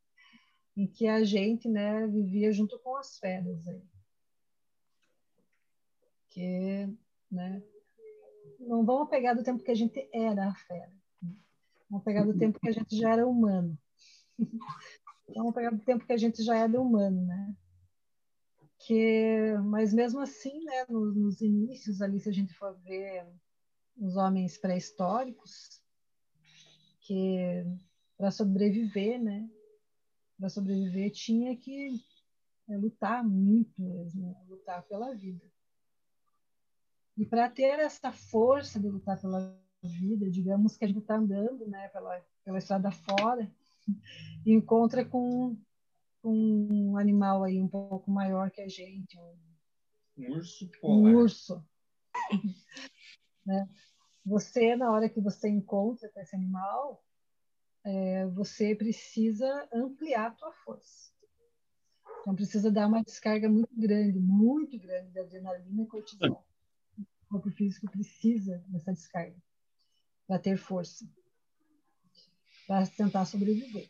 [0.76, 3.93] em que a gente né, vivia junto com as feras aí.
[6.34, 6.90] Que,
[7.32, 7.62] né,
[8.60, 10.92] não vamos pegar do tempo que a gente era a fera.
[11.90, 13.78] Vamos pegar do tempo que a gente já era humano.
[15.36, 17.56] Vamos pegar do tempo que a gente já era humano, né?
[18.80, 23.26] Que, mas mesmo assim, né, nos, nos inícios ali, se a gente for ver
[23.96, 25.82] os homens pré-históricos,
[27.02, 27.66] que
[28.18, 29.50] para sobreviver, né?
[30.38, 32.04] Para sobreviver tinha que
[32.70, 34.46] é, lutar muito mesmo, né?
[34.48, 35.53] lutar pela vida.
[37.18, 41.68] E para ter essa força de lutar pela vida, digamos que a gente está andando
[41.68, 43.52] né, pela, pela estrada fora
[44.46, 45.58] e encontra com,
[46.22, 49.38] com um animal aí um pouco maior que a gente, um,
[50.18, 51.14] Um urso um polar.
[51.16, 51.66] urso.
[53.46, 53.70] né?
[54.26, 57.04] Você, na hora que você encontra com esse animal,
[57.84, 61.12] é, você precisa ampliar a tua força.
[62.22, 66.46] Então, precisa dar uma descarga muito grande, muito grande de adrenalina e cortisol.
[67.34, 69.36] O corpo físico precisa dessa descarga
[70.28, 71.04] para ter força,
[72.68, 73.90] para tentar sobreviver.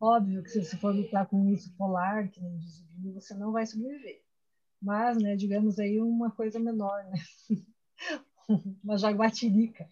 [0.00, 3.14] Óbvio que se você for lutar com um urso polar, que nem diz o Billy,
[3.14, 4.24] você não vai sobreviver.
[4.82, 7.18] Mas, né, digamos aí uma coisa menor, né?
[8.82, 9.88] uma jaguatirica.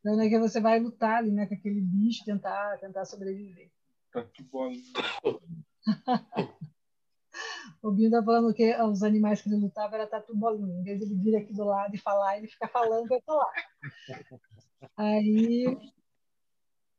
[0.00, 3.70] Então, né, que você vai lutar ali, né, com aquele bicho, tentar, tentar sobreviver.
[4.10, 4.82] Tatu bolinha.
[7.82, 10.80] O Binho tá falando que os animais que ele lutava era tatu bolinha.
[10.80, 13.52] Em vez de ele vir aqui do lado e falar, ele fica falando para falar.
[14.96, 15.64] Aí,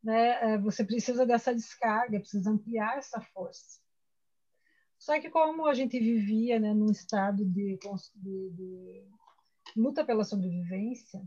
[0.04, 3.80] né, é, você precisa dessa descarga, precisa ampliar essa força.
[4.98, 7.78] Só que como a gente vivia, né, num estado de,
[8.16, 9.08] de- de
[9.76, 11.22] luta pela sobrevivência,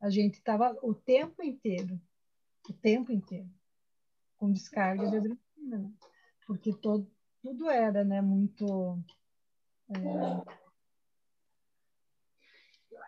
[0.00, 2.00] a gente estava o tempo inteiro,
[2.68, 3.48] o tempo inteiro,
[4.36, 5.92] com descarga de adrenalina, né?
[6.46, 7.10] porque todo,
[7.42, 8.98] tudo era, né, muito
[9.90, 10.60] é,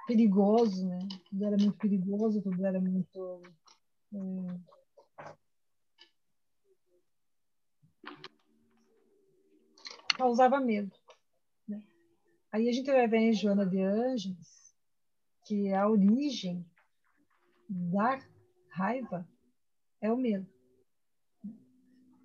[0.06, 0.98] perigoso, né?
[1.30, 3.42] Tudo era muito perigoso, tudo era muito
[4.12, 4.18] é,
[10.16, 10.92] causava medo.
[11.66, 11.82] né?
[12.52, 14.74] Aí a gente vai ver em Joana de Ângeles
[15.44, 16.64] que a origem
[17.68, 18.20] da
[18.68, 19.26] raiva
[20.00, 20.51] é o medo.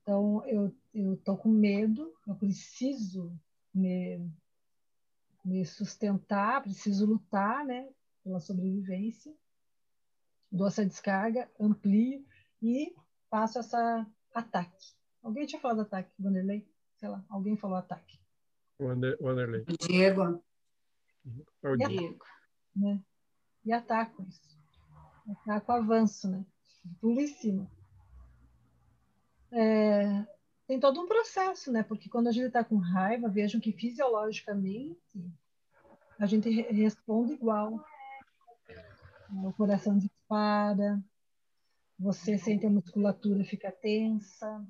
[0.08, 3.38] Então, eu eu tô com medo, eu preciso
[3.74, 4.26] me,
[5.44, 7.90] me sustentar, preciso lutar, né,
[8.24, 9.36] pela sobrevivência.
[10.50, 12.26] Dou essa descarga, amplio
[12.62, 12.96] e
[13.30, 14.94] faço essa ataque.
[15.22, 16.66] Alguém tinha falado ataque, Vanderlei?
[16.96, 18.18] Sei lá, alguém falou ataque.
[18.80, 19.66] Wander- Wanderlei.
[19.88, 20.42] Diego.
[21.64, 22.16] É o E Diego.
[22.16, 22.26] ataco,
[22.78, 23.04] né?
[23.66, 24.58] E ataco isso.
[25.30, 26.46] Ataco avanço, né?
[27.02, 27.70] Pulo em cima.
[29.52, 30.26] É,
[30.68, 31.84] tem todo um processo, né?
[31.84, 35.00] Porque quando a gente está com raiva, vejam que fisiologicamente
[36.20, 37.84] a gente re- responde igual.
[39.44, 41.02] O coração dispara,
[42.00, 44.66] você sente a musculatura fica tensa,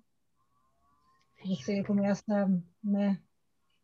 [1.46, 2.24] você começa,
[2.84, 3.22] né?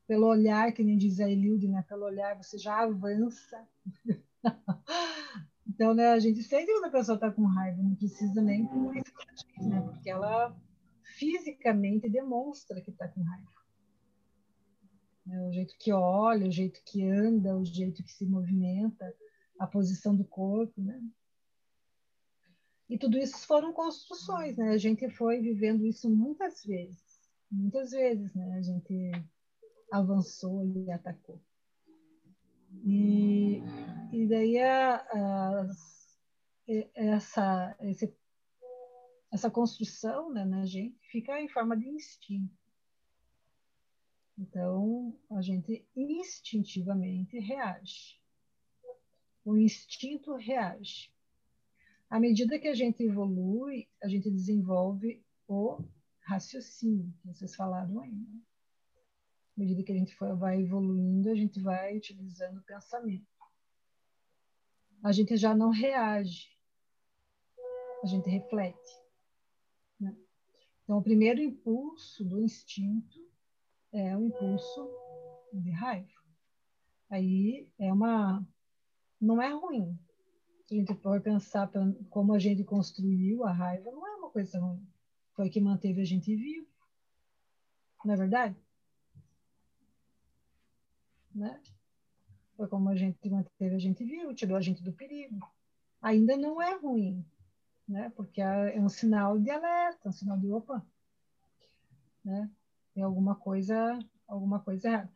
[0.08, 1.84] Pelo olhar, que nem diz a Eliud, né?
[1.88, 3.68] Pelo olhar você já avança.
[5.66, 8.96] Então, né, a gente sente quando a pessoa está com raiva, não precisa nem por
[8.96, 9.12] isso,
[9.62, 9.82] né?
[9.82, 10.56] Porque ela
[11.32, 13.52] fisicamente demonstra que está com raiva.
[15.26, 19.16] Né, O jeito que olha, o jeito que anda, o jeito que se movimenta,
[19.60, 21.02] a posição do corpo, né?
[22.90, 24.70] E tudo isso foram construções, né?
[24.70, 27.02] A gente foi vivendo isso muitas vezes,
[27.50, 28.58] muitas vezes, né?
[28.58, 29.12] A gente
[29.92, 31.40] avançou e atacou.
[32.84, 33.62] E,
[34.12, 35.68] e daí a, a-
[36.96, 38.14] essa, esse,
[39.34, 42.56] essa construção né, na gente fica em forma de instinto.
[44.38, 48.22] Então, a gente instintivamente reage.
[49.44, 51.12] O instinto reage.
[52.12, 55.84] À medida que a gente evolui, a gente desenvolve o
[56.22, 58.14] raciocínio, que vocês falaram aí.
[58.14, 58.40] Né?
[59.58, 63.26] À medida que a gente vai evoluindo, a gente vai utilizando o pensamento.
[65.04, 66.56] A gente já não reage,
[68.04, 69.03] a gente reflete.
[70.84, 73.20] Então, o primeiro impulso do instinto
[73.92, 74.90] é o impulso
[75.54, 76.12] de raiva.
[77.10, 78.46] Aí é uma.
[79.20, 79.98] Não é ruim.
[80.66, 81.70] Se a gente for pensar
[82.10, 84.86] como a gente construiu a raiva, não é uma coisa ruim.
[85.34, 86.68] Foi que manteve a gente vivo.
[88.04, 88.56] Não é verdade?
[91.34, 91.62] Né?
[92.58, 95.40] Foi como a gente manteve a gente vivo, tirou a gente do perigo.
[96.02, 97.26] Ainda não é ruim,
[97.88, 98.12] né?
[98.16, 100.86] Porque é um sinal de alerta, um sinal de opa,
[102.24, 102.50] né?
[102.94, 105.12] Tem alguma coisa, alguma coisa errada.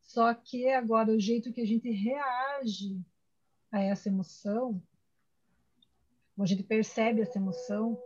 [0.00, 3.00] Só que agora o jeito que a gente reage
[3.70, 4.82] a essa emoção,
[6.38, 7.98] a gente percebe essa emoção,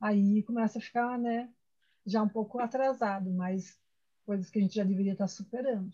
[0.00, 1.52] aí começa a ficar, né,
[2.06, 3.80] já um pouco atrasado, mas
[4.26, 5.90] coisas que a gente já deveria estar superando.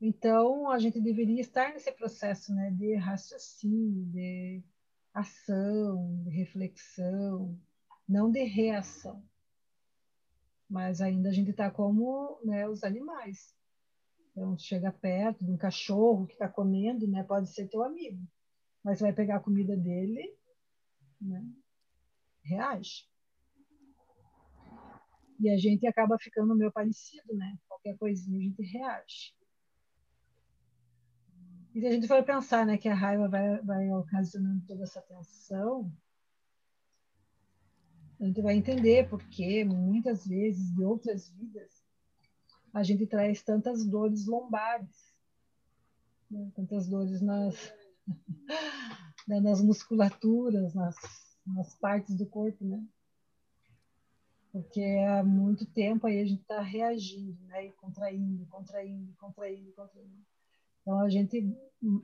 [0.00, 4.62] Então, a gente deveria estar nesse processo, né, de raciocínio, de
[5.16, 7.58] ação, reflexão,
[8.06, 9.24] não de reação.
[10.68, 13.56] Mas ainda a gente está como né, os animais.
[14.30, 17.22] Então, chega perto de um cachorro que está comendo, né?
[17.22, 18.22] Pode ser teu amigo,
[18.84, 20.36] mas vai pegar a comida dele,
[21.18, 21.42] né?
[22.42, 23.08] Reage.
[25.40, 27.58] E a gente acaba ficando meio parecido, né?
[27.66, 29.34] Qualquer coisinha a gente reage.
[31.76, 35.02] E se a gente for pensar né, que a raiva vai, vai ocasionando toda essa
[35.02, 35.92] tensão,
[38.18, 41.84] a gente vai entender porque muitas vezes, de outras vidas,
[42.72, 45.14] a gente traz tantas dores lombares,
[46.30, 46.50] né?
[46.54, 47.54] tantas dores nas,
[49.28, 50.96] nas musculaturas, nas,
[51.46, 52.82] nas partes do corpo, né?
[54.50, 57.66] Porque há muito tempo aí a gente está reagindo, né?
[57.66, 60.35] E contraindo, contraindo, contraindo, contraindo.
[60.86, 61.52] Então a gente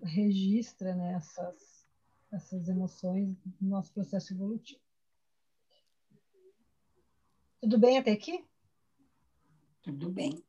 [0.02, 1.88] registra né, essas,
[2.32, 4.80] essas emoções no nosso processo evolutivo.
[7.60, 8.44] Tudo bem até aqui?
[9.84, 10.44] Tudo bem.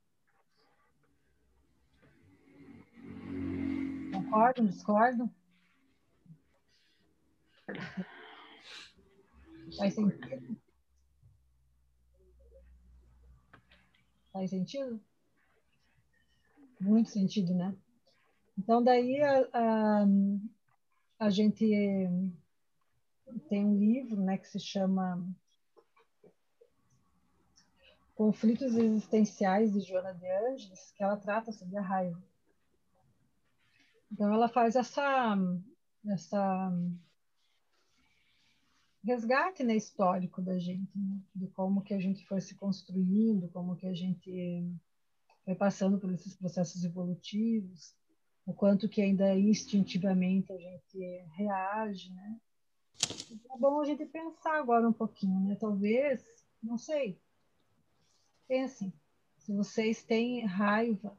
[4.11, 5.31] Concordam, discordam?
[9.77, 10.57] Faz sentido?
[14.31, 14.99] Faz sentido?
[16.81, 17.77] Muito sentido, né?
[18.57, 20.05] Então, daí a, a,
[21.19, 21.65] a gente
[23.49, 25.25] tem um livro né, que se chama
[28.15, 32.21] Conflitos Existenciais de Joana de Angeles, que ela trata sobre a raiva.
[34.11, 35.35] Então, ela faz essa,
[36.07, 36.71] essa
[39.03, 41.19] resgate né, histórico da gente, né?
[41.33, 44.63] de como que a gente foi se construindo, como que a gente
[45.43, 47.95] foi passando por esses processos evolutivos,
[48.45, 52.37] o quanto que ainda instintivamente a gente reage, né?
[53.51, 55.55] É bom a gente pensar agora um pouquinho, né?
[55.55, 56.23] Talvez,
[56.61, 57.19] não sei,
[58.47, 58.93] pensem,
[59.37, 61.17] se vocês têm raiva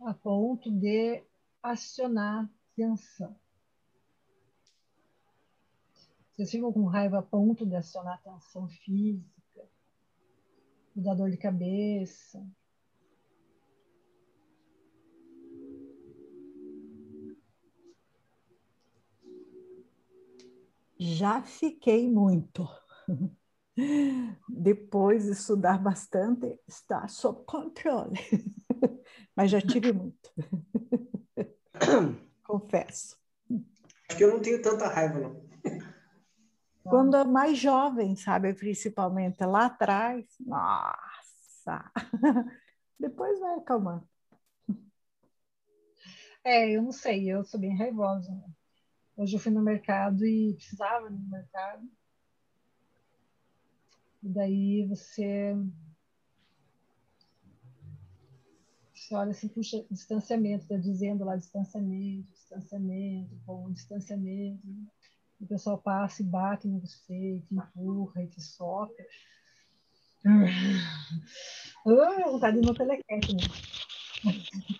[0.00, 1.24] a ponto de
[1.62, 3.34] acionar tensão.
[6.30, 9.68] Vocês ficam com raiva a ponto de acionar tensão física,
[10.96, 12.44] dar dor de cabeça,
[21.06, 22.66] Já fiquei muito.
[24.48, 28.18] Depois de estudar bastante, está sob controle.
[29.36, 30.32] Mas já tive muito.
[32.42, 33.18] Confesso.
[34.08, 35.44] Acho que eu não tenho tanta raiva, não.
[36.82, 38.54] Quando é mais jovem, sabe?
[38.54, 40.24] Principalmente lá atrás.
[40.40, 41.92] Nossa!
[42.98, 44.08] Depois vai acalmando.
[46.42, 48.30] É, eu não sei, eu sou bem raivosa.
[48.30, 48.54] Né?
[49.16, 51.88] Hoje eu fui no mercado e precisava ir no mercado.
[54.22, 55.54] E daí você,
[58.92, 64.66] você olha assim, puxa, distanciamento, está dizendo lá distanciamento, distanciamento, bom, distanciamento.
[65.40, 69.04] O pessoal passa e bate em você, te empurra, e te sopra.
[71.86, 73.42] Ah, vontade de no telequete, né?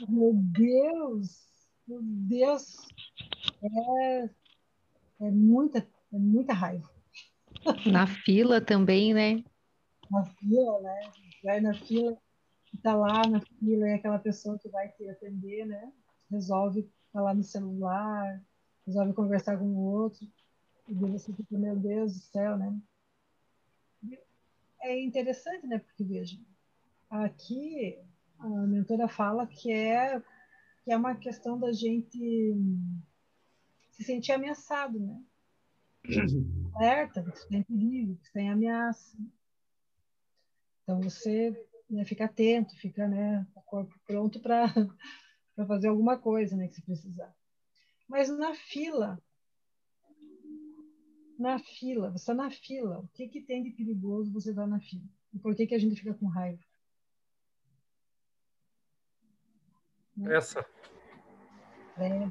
[0.09, 1.44] Meu Deus!
[1.87, 2.77] Meu Deus!
[3.63, 4.31] é,
[5.21, 5.79] é, muita,
[6.13, 6.91] é muita raiva.
[7.87, 9.45] Na fila também, né?
[10.11, 11.13] Na fila, né?
[11.43, 12.17] Vai na fila,
[12.83, 15.93] tá lá na fila, é aquela pessoa que vai te atender, né?
[16.31, 18.43] Resolve falar no celular,
[18.87, 20.27] resolve conversar com o outro,
[20.89, 22.77] e você fica, meu Deus do céu, né?
[24.83, 25.79] É interessante, né?
[25.79, 26.39] Porque, veja,
[27.09, 27.99] aqui
[28.39, 30.23] a mentora fala que é,
[30.85, 32.55] que é uma questão da gente
[33.91, 35.23] se sentir ameaçado, né?
[36.75, 39.17] Alerta, que você tem perigo, que você tem ameaça.
[40.83, 41.51] Então você
[41.89, 44.67] né, fica atento, fica né, o corpo pronto para
[45.67, 47.35] fazer alguma coisa né, que se precisar.
[48.07, 49.19] Mas na fila,
[51.39, 54.69] na fila, você está na fila, o que, que tem de perigoso você estar tá
[54.69, 55.09] na fila?
[55.33, 56.63] E por que, que a gente fica com raiva?
[60.29, 60.65] Essa.
[61.99, 62.29] É.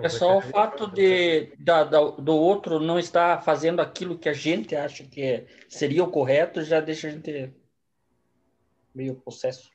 [0.00, 4.32] É só o fato de, da, da, do outro não estar fazendo aquilo que a
[4.32, 7.52] gente acha que é, seria o correto, já deixa a gente
[8.94, 9.70] meio possesso.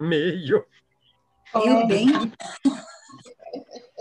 [0.00, 0.66] Meio.
[1.54, 2.08] Eu bem.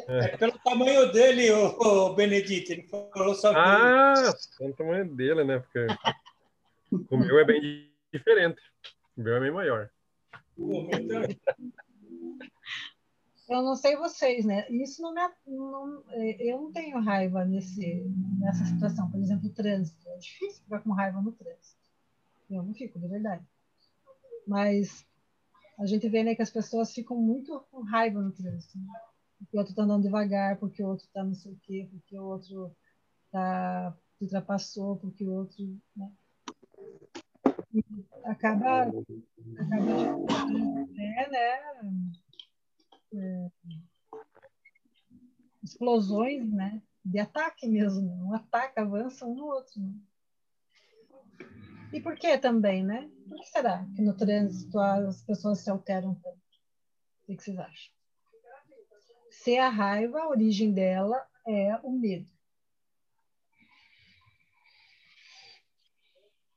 [0.07, 2.71] É pelo tamanho dele, o, o Benedito.
[2.71, 3.59] Ele falou só que...
[3.59, 5.59] Ah, pelo tamanho dele, né?
[5.59, 5.87] Porque
[7.11, 8.61] o meu é bem diferente.
[9.17, 9.89] O meu é bem maior.
[10.57, 11.39] O meu também.
[13.49, 14.69] Eu não sei vocês, né?
[14.69, 18.03] Isso não, me, não é, eu não tenho raiva nesse,
[18.39, 19.09] nessa situação.
[19.09, 20.07] Por exemplo, o trânsito.
[20.09, 21.77] É difícil ficar com raiva no trânsito.
[22.49, 23.45] Eu não fico, de verdade.
[24.45, 25.05] Mas
[25.79, 28.77] a gente vê né, que as pessoas ficam muito com raiva no trânsito.
[28.77, 28.93] Né?
[29.39, 32.19] Porque o outro está andando devagar, porque o outro está não sei o quê, porque
[32.19, 32.75] o outro
[33.31, 35.63] tá, ultrapassou, porque o outro.
[35.95, 36.11] Né?
[38.23, 39.91] Acaba, acaba
[40.97, 41.59] é, né,
[43.13, 43.51] é,
[45.63, 48.09] explosões né, de ataque mesmo.
[48.25, 49.79] Um ataque avança um no outro.
[49.79, 49.93] Né?
[51.93, 53.09] E por que também, né?
[53.27, 56.37] Por que será que no trânsito as pessoas se alteram tanto?
[57.27, 57.93] O que vocês acham?
[59.31, 62.29] Se a raiva, a origem dela é o medo.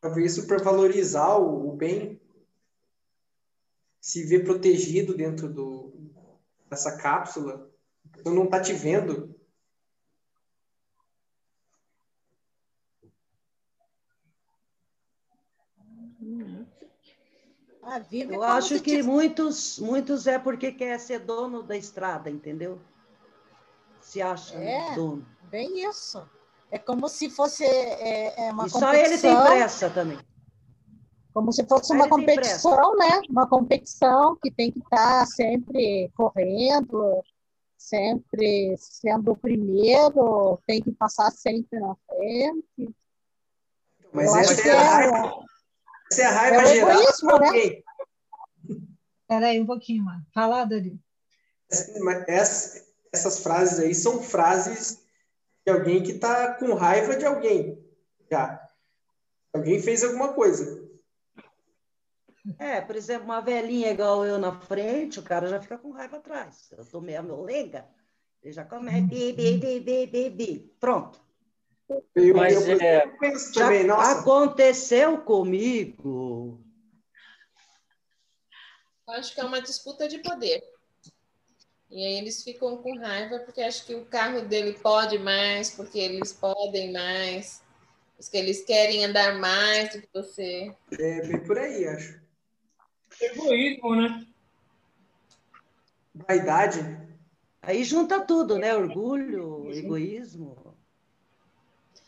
[0.01, 2.21] Talvez supervalorizar o, o bem,
[4.01, 5.93] se ver protegido dentro do,
[6.69, 7.71] dessa cápsula,
[8.19, 9.35] então não está te vendo,
[17.91, 22.31] A vida Eu é acho que muitos, muitos é porque quer ser dono da estrada,
[22.31, 22.81] entendeu?
[24.01, 25.27] Se acha é, dono.
[25.51, 26.25] Bem isso.
[26.71, 28.81] É como se fosse é, é uma e competição.
[28.81, 30.19] só ele tem pressa também.
[31.33, 33.21] Como se fosse uma competição, né?
[33.29, 37.23] Uma competição que tem que estar sempre correndo,
[37.77, 42.95] sempre sendo o primeiro, tem que passar sempre na frente.
[44.13, 45.45] Mas essa é, a raiva,
[46.11, 46.91] essa é a raiva é geral.
[46.91, 47.83] Egoísmo, né?
[49.29, 50.27] Peraí, um pouquinho, mano.
[50.35, 51.01] Fala, Dani.
[52.27, 55.00] Essas, essas frases aí são frases
[55.67, 57.85] de alguém que está com raiva de alguém.
[58.31, 58.61] Já.
[59.53, 60.89] Alguém fez alguma coisa.
[62.59, 66.17] É, por exemplo, uma velhinha igual eu na frente, o cara já fica com raiva
[66.17, 66.73] atrás.
[66.77, 67.87] Eu tô meio molenga,
[68.43, 70.77] ele já começa, bi, bi, bi, bi, bi, bi.
[70.81, 71.21] Pronto.
[72.15, 73.05] Eu, Mas eu, é-
[73.53, 76.65] Já também, nossa, aconteceu comigo.
[79.09, 80.63] Acho que é uma disputa de poder.
[81.91, 85.99] E aí eles ficam com raiva porque acham que o carro dele pode mais, porque
[85.99, 87.63] eles podem mais,
[88.17, 90.73] porque eles querem andar mais do que você.
[90.93, 92.21] é bem por aí, acho.
[93.21, 94.27] Egoísmo, né?
[96.15, 96.79] Vaidade.
[97.61, 98.75] Aí junta tudo, né?
[98.75, 100.77] Orgulho, egoísmo,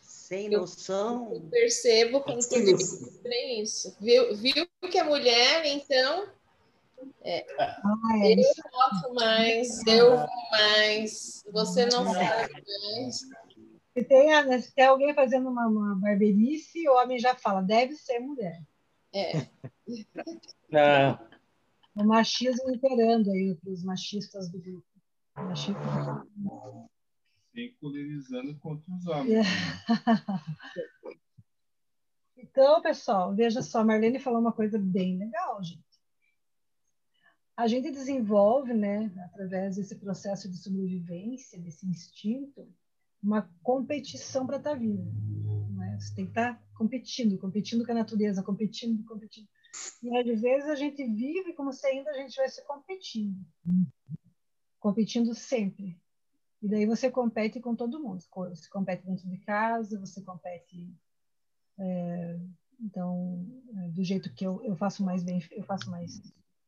[0.00, 1.30] sem noção.
[1.34, 3.96] Eu percebo com Sim, tudo isso, tem isso.
[4.00, 6.28] Viu, viu que é mulher, então
[7.22, 7.76] é, Ah,
[8.24, 13.20] é eu posso mais, eu vou mais, você não sabe mais.
[13.94, 17.94] Se tem, a- se tem alguém fazendo uma, uma barberice, o homem já fala, deve
[17.94, 18.60] ser mulher.
[19.12, 19.32] É.
[20.74, 21.18] Ah,
[21.94, 24.86] O machismo imperando aí para os machistas do grupo.
[25.36, 26.88] Machismo.
[27.52, 29.46] Se encolerizando contra os homens.
[32.36, 35.82] Então, pessoal, veja só, a Marlene falou uma coisa bem legal, gente.
[37.56, 42.66] A gente desenvolve, né, através desse processo de sobrevivência, desse instinto,
[43.22, 45.04] uma competição para estar vivo.
[45.76, 45.98] Né?
[45.98, 49.48] Você tem que estar competindo, competindo com a natureza, competindo, competindo.
[50.02, 53.38] E às vezes a gente vive como se ainda a gente estivesse competindo.
[54.80, 56.00] Competindo sempre.
[56.60, 58.22] E daí você compete com todo mundo.
[58.22, 60.94] Você compete dentro de casa, você compete
[61.78, 62.38] é,
[62.80, 63.44] então
[63.90, 66.20] do jeito que eu, eu faço mais bem, eu faço mais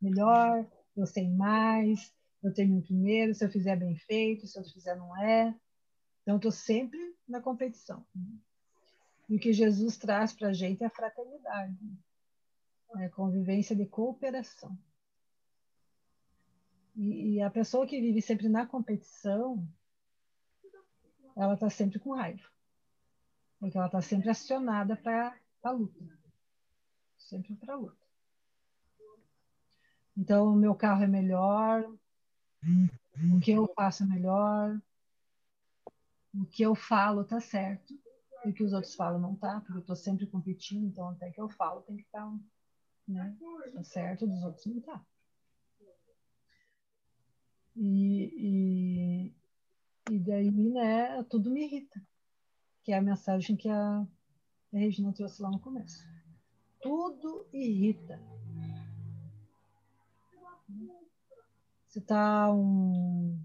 [0.05, 4.94] melhor, eu sei mais, eu termino primeiro, se eu fizer bem feito, se eu fizer
[4.96, 5.55] não é.
[6.22, 8.07] Então, estou sempre na competição.
[9.28, 11.76] E o que Jesus traz para a gente é a fraternidade,
[12.96, 14.78] é a convivência de cooperação.
[16.94, 19.66] E, e a pessoa que vive sempre na competição,
[21.36, 22.48] ela está sempre com raiva.
[23.59, 26.05] Porque ela está sempre acionada para a luta.
[27.18, 28.03] Sempre para a luta.
[30.16, 31.84] Então, o meu carro é melhor,
[33.34, 34.80] o que eu faço é melhor,
[36.34, 37.94] o que eu falo está certo,
[38.44, 41.30] e o que os outros falam não está, porque eu estou sempre competindo, então até
[41.30, 42.30] que eu falo tem que estar
[43.08, 43.36] né,
[43.72, 45.04] tá certo, dos outros não está.
[47.76, 49.32] E,
[50.10, 52.00] e, e daí, né, tudo me irrita,
[52.82, 54.06] que é a mensagem que a, a
[54.76, 56.06] Regina trouxe lá no começo.
[56.80, 58.20] Tudo irrita.
[61.88, 63.40] Se está um,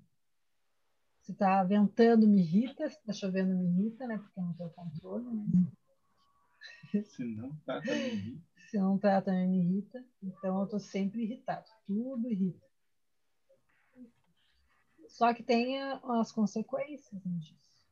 [1.30, 2.90] se tá ventando, me irrita.
[2.90, 4.18] Se está chovendo, me irrita, né?
[4.18, 5.26] Porque eu não tenho controle.
[5.26, 5.72] Né?
[7.06, 8.42] Se não tá, também irrita.
[8.72, 10.04] Se não tá, também me irrita.
[10.24, 11.70] Então, eu estou sempre irritado.
[11.86, 12.66] Tudo irrita.
[15.08, 17.88] Só que tem as consequências né, disso.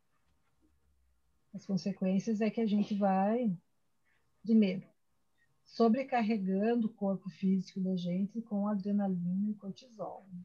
[1.54, 3.56] As consequências é que a gente vai,
[4.42, 4.88] primeiro,
[5.68, 10.26] sobrecarregando o corpo físico da gente com adrenalina e cortisol.
[10.32, 10.42] Né?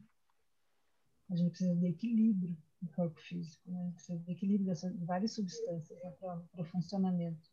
[1.31, 3.91] A gente precisa de equilíbrio no corpo físico, né?
[3.93, 7.51] precisa de equilíbrio dessas várias substâncias né, para o funcionamento.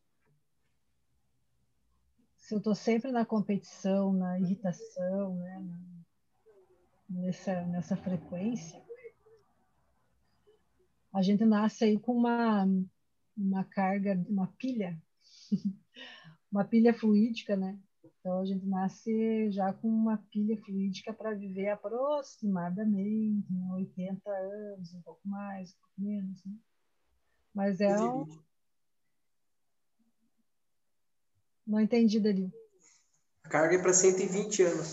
[2.37, 5.65] Se eu estou sempre na competição, na irritação, né?
[7.09, 8.83] nessa, nessa frequência,
[11.13, 12.67] a gente nasce aí com uma,
[13.37, 15.01] uma carga, uma pilha,
[16.51, 17.79] uma pilha fluídica, né?
[18.21, 25.01] Então a gente nasce já com uma pilha fluídica para viver aproximadamente 80 anos, um
[25.03, 26.53] pouco mais, um pouco menos, né?
[27.55, 28.27] Mas é um...
[31.67, 32.53] Não entendi, Dali.
[33.45, 34.87] A carga é para 120 anos.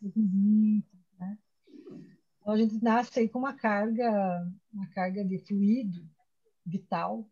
[0.00, 0.86] 120,
[1.18, 1.38] né?
[2.40, 6.06] Então a gente nasce aí com uma carga, uma carga de fluido
[6.64, 7.28] vital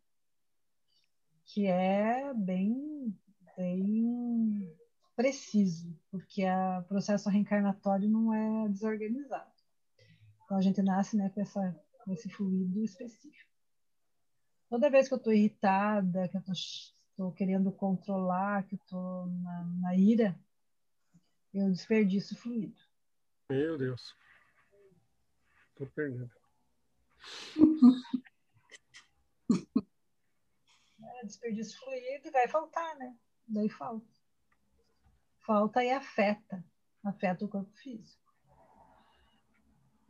[1.45, 3.16] que é bem,
[3.57, 4.76] bem
[5.14, 9.50] preciso, porque o processo reencarnatório não é desorganizado.
[10.44, 13.50] Então a gente nasce né, com, essa, com esse fluido específico.
[14.68, 19.64] Toda vez que eu estou irritada, que eu estou querendo controlar, que eu estou na,
[19.80, 20.38] na ira,
[21.54, 22.78] eu desperdiço fluido.
[23.50, 24.14] Meu Deus.
[25.76, 26.30] Tô perdendo.
[31.20, 33.16] É, desperdício fluido vai faltar, né?
[33.49, 34.07] Daí falta.
[35.40, 36.64] Falta e afeta.
[37.05, 38.26] Afeta o corpo físico.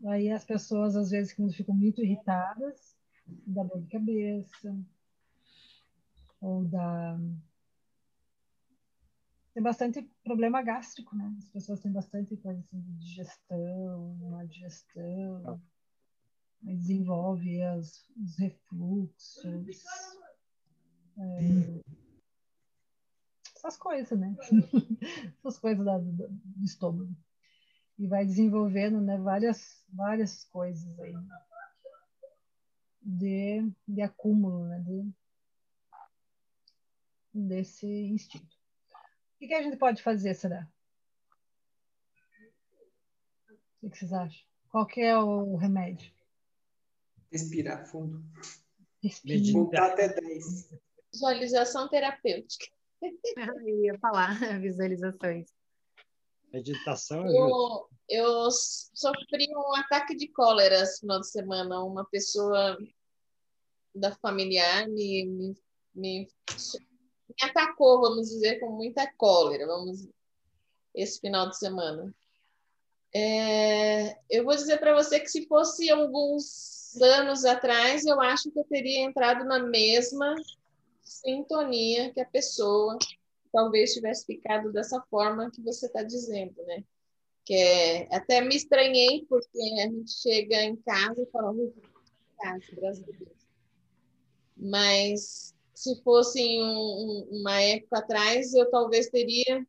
[0.07, 2.97] Aí as pessoas, às vezes, quando ficam muito irritadas,
[3.47, 4.79] dá dor de cabeça,
[6.41, 7.19] ou dá.
[9.55, 11.35] Tem bastante problema gástrico, né?
[11.39, 15.61] As pessoas têm bastante coisa assim de digestão, má digestão,
[16.63, 19.85] desenvolve as, os refluxos.
[21.19, 21.81] É,
[23.67, 24.35] essas coisas, né?
[25.39, 27.13] essas coisas da, do, do, estômago.
[27.99, 31.15] E vai desenvolvendo né, várias, várias coisas aí
[33.03, 34.79] de, de acúmulo, né?
[34.81, 35.13] De,
[37.35, 38.57] desse instinto.
[39.35, 40.67] O que, que a gente pode fazer, será?
[43.83, 44.47] O que vocês acham?
[44.71, 46.13] Qual que é o remédio?
[47.31, 48.25] Respirar fundo.
[49.03, 49.53] Respirar.
[49.53, 50.71] Contar até 10.
[51.13, 52.76] Visualização terapêutica.
[53.03, 55.47] Eu ia falar visualizações.
[56.53, 61.83] Meditação eu, eu sofri um ataque de cólera esse final de semana.
[61.85, 62.79] Uma pessoa
[63.95, 65.57] da familiar me, me,
[65.95, 66.29] me,
[67.29, 70.09] me atacou, vamos dizer, com muita cólera, vamos
[70.95, 72.15] esse final de semana.
[73.15, 78.59] É, eu vou dizer para você que se fosse alguns anos atrás, eu acho que
[78.59, 80.35] eu teria entrado na mesma
[81.07, 82.99] sintonia que a pessoa
[83.53, 86.85] talvez tivesse ficado dessa forma que você está dizendo, né?
[87.45, 91.55] Que é, até me estranhei porque a gente chega em casa e fala,
[92.39, 93.47] casa, Deus.
[94.57, 99.65] Mas se fosse um, uma época atrás, eu talvez teria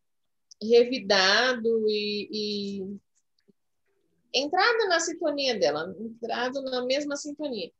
[0.62, 3.00] revidado e, e
[4.34, 7.72] entrado na sintonia dela, entrado na mesma sintonia.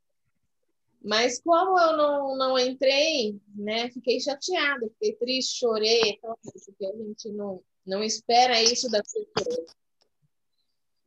[1.02, 7.32] Mas como eu não, não entrei, né, fiquei chateada, fiquei triste, chorei, porque a gente
[7.32, 9.66] não, não espera isso da pessoa.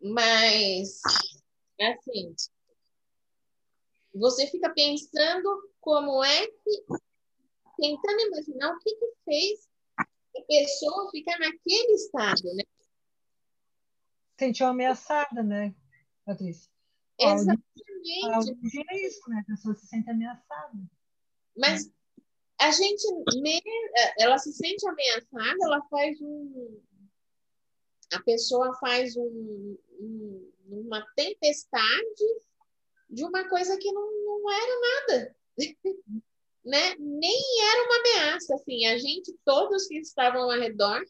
[0.02, 1.02] Mas,
[1.80, 2.34] assim,
[4.14, 6.84] você fica pensando como é que,
[7.78, 9.70] tentando imaginar o que, que fez
[10.00, 12.64] a pessoa ficar naquele estado, né?
[14.40, 15.76] Sentiu ameaçada, né,
[16.26, 16.72] Patrícia?
[17.22, 18.86] Exatamente.
[18.90, 19.42] é isso, né?
[19.42, 20.78] A pessoa se sente ameaçada.
[21.56, 21.92] Mas
[22.60, 23.04] a gente,
[24.20, 26.82] ela se sente ameaçada, ela faz um.
[28.14, 32.42] A pessoa faz um, um, uma tempestade
[33.10, 35.36] de uma coisa que não, não era nada.
[36.64, 36.96] né?
[37.00, 37.42] Nem
[37.72, 38.56] era uma ameaça.
[38.56, 41.02] Assim, a gente, todos que estavam ao redor,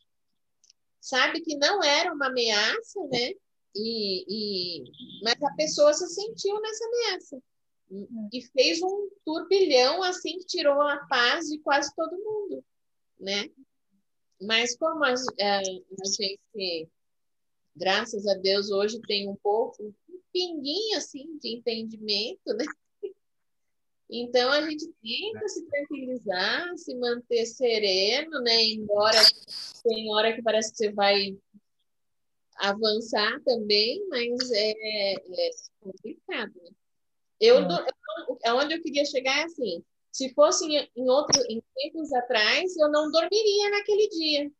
[1.00, 3.34] sabe que não era uma ameaça, né?
[3.76, 4.92] E, e,
[5.24, 7.42] mas a pessoa se sentiu nessa ameaça
[8.32, 12.64] e fez um turbilhão assim que tirou a paz de quase todo mundo,
[13.20, 13.50] né?
[14.42, 16.90] Mas como a, a, a gente,
[17.76, 22.66] graças a Deus, hoje tem um pouco, um pinguinho assim de entendimento, né?
[24.10, 28.64] Então a gente tenta se tranquilizar, se manter sereno, né?
[28.66, 29.18] Embora
[29.84, 31.38] tem hora que parece que você vai
[32.62, 35.50] avançar também, mas é, é
[35.80, 36.54] complicado.
[36.56, 36.72] Né?
[37.40, 37.58] Eu,
[38.46, 38.54] é.
[38.54, 42.90] onde eu queria chegar é assim, se fosse em, em, outro, em tempos atrás, eu
[42.90, 44.52] não dormiria naquele dia.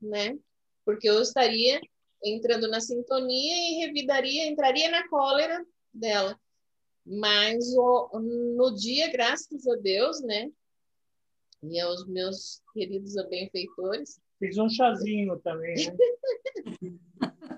[0.00, 0.38] né?
[0.84, 1.80] Porque eu estaria
[2.24, 6.38] entrando na sintonia e revidaria, entraria na cólera dela.
[7.06, 10.50] Mas o, no dia, graças a Deus, né?
[11.62, 14.20] E aos meus queridos benfeitores.
[14.38, 15.96] Fiz um chazinho também, né?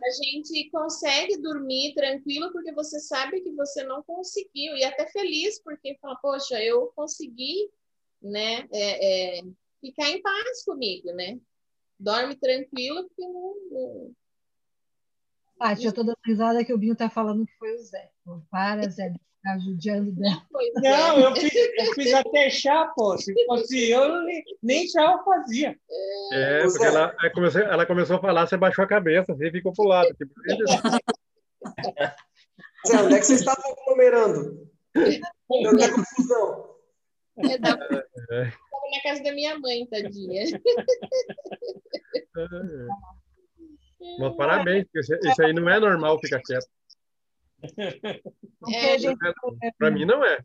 [0.04, 5.62] a gente consegue dormir tranquilo porque você sabe que você não conseguiu e até feliz
[5.62, 7.70] porque fala, poxa, eu consegui,
[8.20, 9.42] né, é, é,
[9.80, 11.38] ficar em paz comigo, né?
[11.98, 14.14] Dorme tranquilo porque não.
[15.58, 18.10] Paty, eu tô dando risada que o Binho tá falando que foi o Zé.
[18.50, 20.46] Para, Zé, ficar judiando dela.
[20.76, 23.18] Não, eu fiz, eu fiz até chá, pô.
[23.18, 25.76] Se fosse eu, nem, nem chá eu fazia.
[26.32, 29.72] É, porque ela, ela começou, ela começou a falar, você baixou a cabeça, você ficou
[29.72, 30.14] pro lado.
[30.14, 30.32] Tipo,
[32.86, 34.70] Zé, onde é que vocês estavam aglomerando?
[34.94, 36.70] Deu até confusão.
[37.36, 37.88] Eu tava, é.
[38.44, 40.44] tava na casa da minha mãe, tadinha.
[44.18, 46.66] Mas parabéns, porque isso aí não é normal ficar quieto.
[48.72, 50.44] É, Para mim não é.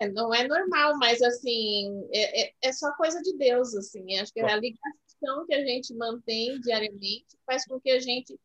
[0.00, 0.08] é.
[0.08, 4.18] Não é normal, mas assim, é, é, é, só coisa de Deus, assim.
[4.18, 8.38] Acho que a ligação que a gente mantém diariamente faz com que a gente,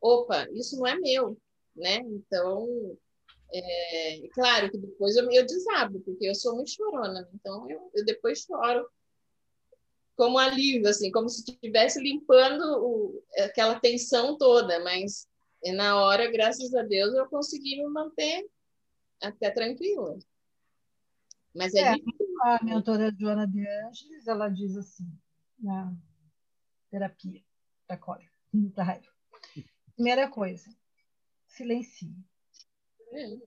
[0.00, 1.36] opa, isso não é meu,
[1.76, 1.98] né?
[1.98, 2.96] Então,
[3.52, 8.04] é claro que depois eu, eu desabo, porque eu sou muito chorona, então eu, eu
[8.04, 8.88] depois choro
[10.16, 15.26] como alívio, assim, como se estivesse limpando o, aquela tensão toda, mas
[15.74, 18.48] na hora, graças a Deus, eu consegui me manter
[19.22, 20.18] até tranquila.
[21.54, 21.94] Mas é, é
[22.42, 25.06] A mentora Joana de Angeles, ela diz assim,
[25.58, 25.94] na
[26.90, 27.42] terapia
[27.86, 28.30] da cólera,
[28.74, 29.08] da raiva.
[29.94, 30.74] Primeira coisa,
[31.46, 32.14] silencie.
[33.12, 33.38] É.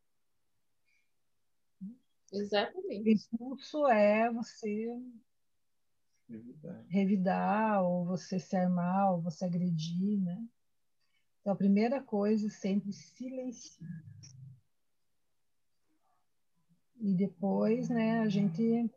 [2.31, 3.27] Exatamente.
[3.33, 4.87] O impulso é você
[6.29, 6.85] Revidar.
[6.89, 10.43] revidar, ou você se armar, ou você agredir, né?
[11.43, 14.01] Então, a primeira coisa, sempre silenciar.
[17.01, 18.89] E depois, né, a gente,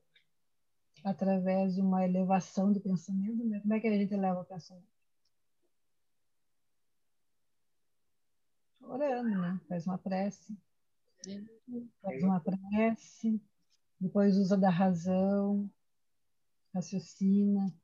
[1.03, 3.59] através de uma elevação de pensamento, né?
[3.59, 4.86] como é que a gente eleva o pensamento?
[8.80, 9.61] Orando, né?
[9.68, 10.57] Faz uma prece.
[12.01, 13.42] Faz uma prece,
[13.99, 15.68] depois usa da razão,
[16.72, 17.74] raciocina,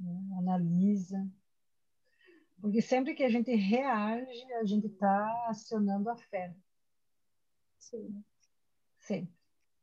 [0.00, 0.38] né?
[0.38, 1.30] analisa.
[2.62, 6.54] Porque sempre que a gente reage, a gente está acionando a fé.
[7.76, 8.24] Sim.
[9.00, 9.34] Sempre.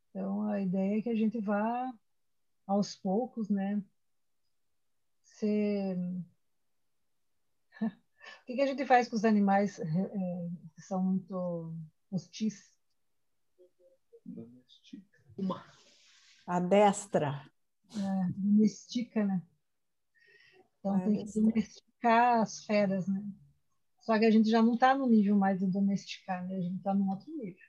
[0.08, 1.92] Então, a ideia é que a gente vá
[2.66, 3.84] aos poucos, né?
[5.22, 5.94] Ser...
[7.82, 11.76] o que, que a gente faz com os animais é, que são muito
[12.10, 12.74] hostis?
[15.36, 15.62] Uma.
[16.46, 17.46] A destra.
[17.94, 19.42] É, domestica, né?
[20.78, 23.22] Então, é, tem que domesticar as feras, né?
[24.00, 26.56] Só que a gente já não está no nível mais de domesticar, né?
[26.56, 27.66] A gente está num outro nível.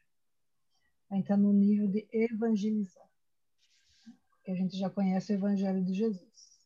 [1.10, 3.10] A gente está no nível de evangelizar.
[4.32, 6.62] Porque a gente já conhece o evangelho de Jesus.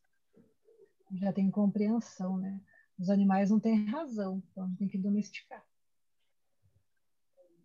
[1.13, 2.61] Já tem compreensão, né?
[2.97, 5.65] Os animais não têm razão, então a gente tem que domesticar.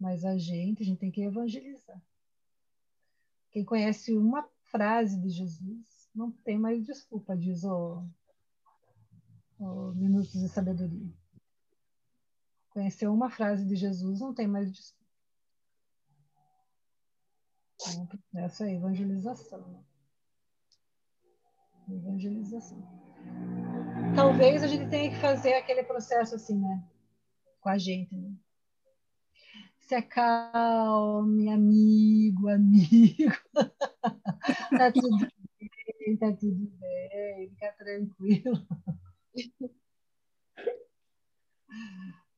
[0.01, 2.03] Mas a gente, a gente tem que evangelizar.
[3.51, 8.05] Quem conhece uma frase de Jesus não tem mais desculpa, diz o,
[9.61, 11.12] Minutos de Sabedoria.
[12.70, 15.00] Conheceu uma frase de Jesus não tem mais desculpa.
[17.88, 19.66] Então, essa é evangelização.
[19.68, 19.84] Né?
[21.96, 22.82] Evangelização.
[24.14, 26.88] Talvez a gente tenha que fazer aquele processo assim, né?
[27.61, 28.34] Com a gente, né?
[29.90, 33.32] se acalme, amigo, amigo.
[34.70, 38.66] tá tudo bem, tá tudo bem, fica tranquilo.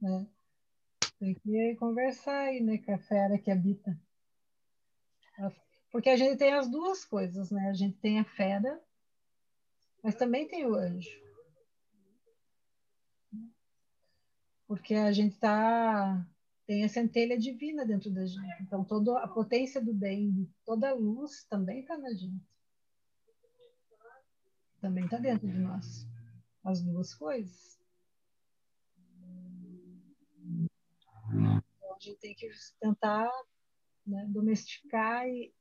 [0.04, 0.26] É.
[1.18, 3.96] Tem que conversar aí, né, com a fera que habita.
[5.92, 7.68] Porque a gente tem as duas coisas, né?
[7.68, 8.82] A gente tem a fera,
[10.02, 11.22] mas também tem o anjo.
[14.66, 16.26] Porque a gente está
[16.66, 18.62] tem a centelha divina dentro da gente.
[18.62, 22.42] Então, toda a potência do bem, toda a luz também está na gente.
[24.80, 26.06] Também está dentro de nós.
[26.64, 27.80] As duas coisas.
[31.32, 32.48] Então, a gente tem que
[32.80, 33.30] tentar
[34.06, 35.52] né, domesticar e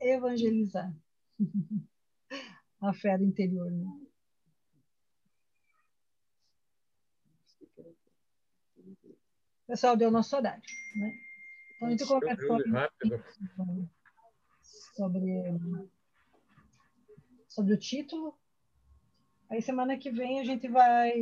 [0.00, 0.94] evangelizar
[2.80, 3.70] a fé interior.
[3.70, 4.06] Né?
[9.66, 10.62] Pessoal, deu nosso horário.
[10.96, 11.12] Né?
[11.76, 12.58] Então, a gente conversou
[14.94, 15.60] sobre,
[17.48, 18.39] sobre o título
[19.50, 21.12] Aí semana que vem a gente vai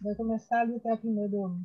[0.00, 1.60] vai começar ali até o primeiro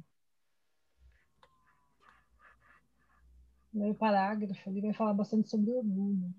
[3.71, 6.33] primeiro parágrafo, ele vai falar bastante sobre orgulho.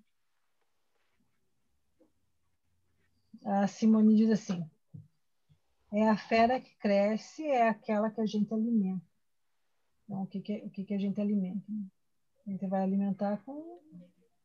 [3.44, 4.64] A Simone diz assim:
[5.92, 9.04] é a fera que cresce, é aquela que a gente alimenta.
[10.04, 11.72] Então, o que, que, o que, que a gente alimenta?
[12.46, 13.80] A gente vai alimentar com,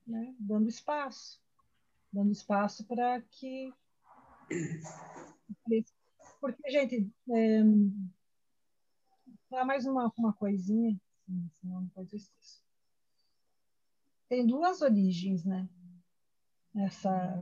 [0.05, 1.41] né, dando espaço,
[2.11, 3.73] dando espaço para que.
[6.41, 7.63] Porque, gente, é,
[9.65, 10.99] mais uma, uma coisinha,
[11.59, 12.63] senão depois eu esqueço.
[14.27, 15.67] Tem duas origens, né?
[16.75, 17.41] Essa,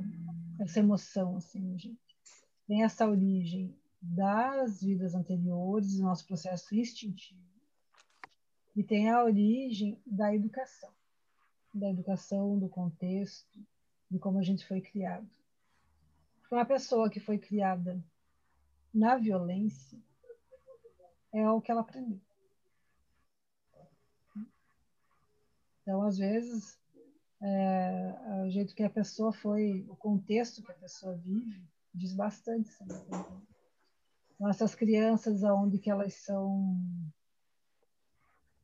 [0.59, 1.99] essa emoção, assim, gente.
[2.65, 7.41] Tem essa origem das vidas anteriores, do nosso processo instintivo,
[8.75, 10.93] e tem a origem da educação,
[11.73, 13.59] da educação, do contexto,
[14.09, 15.27] de como a gente foi criado.
[16.49, 18.03] Uma pessoa que foi criada
[18.93, 20.01] na violência
[21.33, 22.21] é o que ela aprendeu.
[25.81, 26.79] Então, às vezes,
[27.41, 32.69] é, o jeito que a pessoa foi, o contexto que a pessoa vive, diz bastante
[34.39, 36.77] nossas crianças, aonde que elas são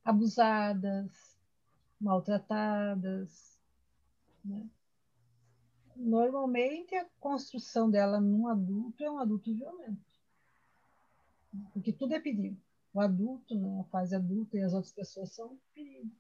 [0.04, 1.12] abusadas,
[2.00, 3.58] maltratadas.
[4.44, 4.70] Né?
[5.96, 10.14] Normalmente, a construção dela num adulto é um adulto violento.
[11.72, 12.58] Porque tudo é perigo.
[12.94, 16.12] O adulto, né, a fase adulta e as outras pessoas são perigo.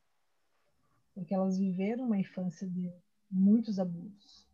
[1.13, 2.91] Porque elas viveram uma infância de
[3.29, 4.47] muitos abusos.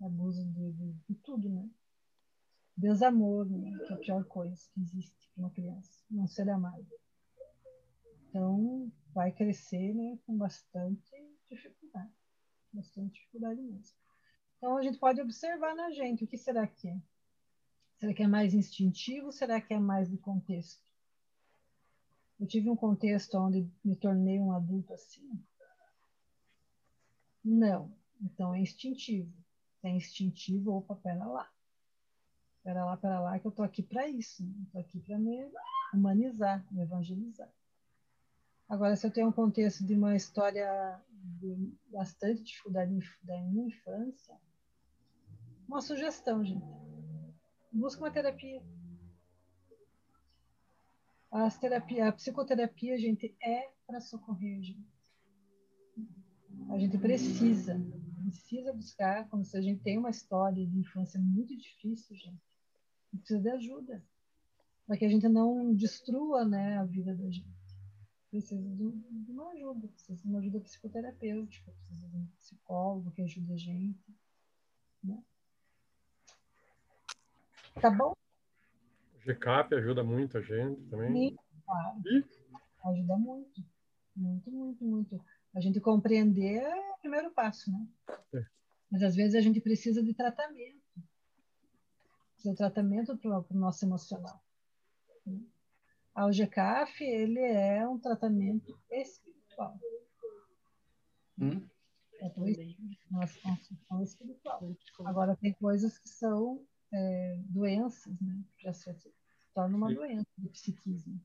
[0.00, 1.68] Abuso de, de, de tudo, né?
[2.76, 3.78] Desamor, né?
[3.86, 6.86] que é a pior coisa que existe para uma criança, não ser amado.
[8.28, 11.12] Então, vai crescer né, com bastante
[11.48, 12.12] dificuldade.
[12.72, 13.96] Bastante dificuldade mesmo.
[14.62, 16.96] Então, a gente pode observar na gente o que será que é.
[17.98, 19.32] Será que é mais instintivo?
[19.32, 20.80] Será que é mais do contexto?
[22.38, 25.44] Eu tive um contexto onde me tornei um adulto assim?
[27.44, 27.92] Não.
[28.20, 29.32] Então é instintivo.
[29.82, 31.52] É instintivo, opa, pera lá.
[32.62, 34.44] Pera lá, pera lá, que eu tô aqui para isso.
[34.44, 34.54] Né?
[34.62, 35.50] Estou aqui para me
[35.92, 37.52] humanizar, me evangelizar.
[38.68, 44.40] Agora, se eu tenho um contexto de uma história de bastante dificuldade da minha infância,
[45.72, 46.64] uma sugestão, gente.
[47.72, 48.62] Busca uma terapia.
[51.30, 54.92] As terapia, a psicoterapia, gente, é para socorrer, gente.
[56.70, 57.80] A gente precisa,
[58.24, 62.40] precisa buscar, como se a gente tem uma história de infância muito difícil, gente
[63.18, 64.02] precisa de ajuda,
[64.86, 67.62] para que a gente não destrua né, a vida da gente.
[68.30, 73.52] Precisa de, uma ajuda, precisa de uma ajuda psicoterapêutica, precisa de um psicólogo que ajude
[73.52, 74.16] a gente.
[75.04, 75.22] Né?
[77.80, 78.12] Tá bom?
[79.14, 81.12] O GCAP ajuda muito a gente também.
[81.12, 82.02] Sim, claro.
[82.06, 82.24] E?
[82.84, 83.64] Ajuda muito.
[84.14, 85.24] Muito, muito, muito.
[85.54, 87.86] A gente compreender é o primeiro passo, né?
[88.34, 88.44] É.
[88.90, 90.82] Mas às vezes a gente precisa de tratamento
[92.50, 94.42] o tratamento para o nosso emocional.
[96.14, 99.78] A GCAF, ele é um tratamento espiritual.
[101.38, 101.66] Hum?
[102.20, 102.26] É
[103.10, 104.76] uma construção espiritual.
[105.04, 108.44] Agora, tem coisas que são é, doenças, né?
[108.58, 108.94] Já se
[109.54, 111.20] torna uma doença do psiquismo.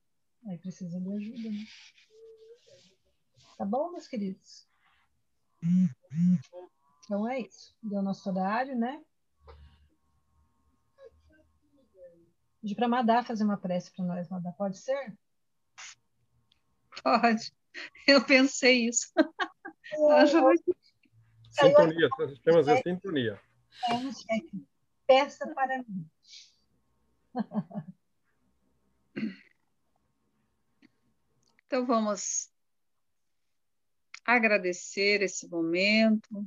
[0.47, 1.65] Aí precisa de ajuda, né?
[3.57, 4.67] Tá bom, meus queridos?
[7.03, 7.75] Então é isso.
[7.81, 9.03] Deu nosso horário, né?
[12.61, 14.51] Pedir para Madá fazer uma prece para nós, Madá.
[14.51, 15.17] Pode ser?
[17.03, 17.53] Pode.
[18.07, 19.11] Eu pensei isso.
[21.49, 22.09] Sintonia,
[22.43, 23.41] temos a sintonia.
[25.07, 26.09] Peça para mim.
[31.65, 32.51] Então vamos
[34.23, 36.45] agradecer esse momento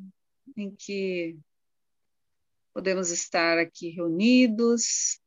[0.56, 1.38] em que
[2.72, 5.20] podemos estar aqui reunidos,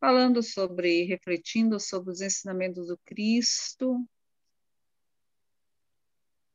[0.00, 4.08] falando sobre, refletindo sobre os ensinamentos do Cristo,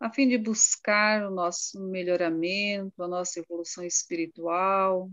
[0.03, 5.09] a fim de buscar o nosso melhoramento, a nossa evolução espiritual.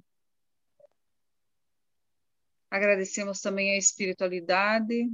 [2.68, 5.08] Agradecemos também a espiritualidade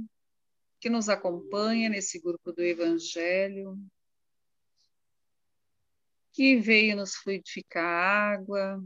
[0.79, 3.77] que nos acompanha nesse grupo do Evangelho,
[6.33, 8.83] que veio nos fluidificar a água,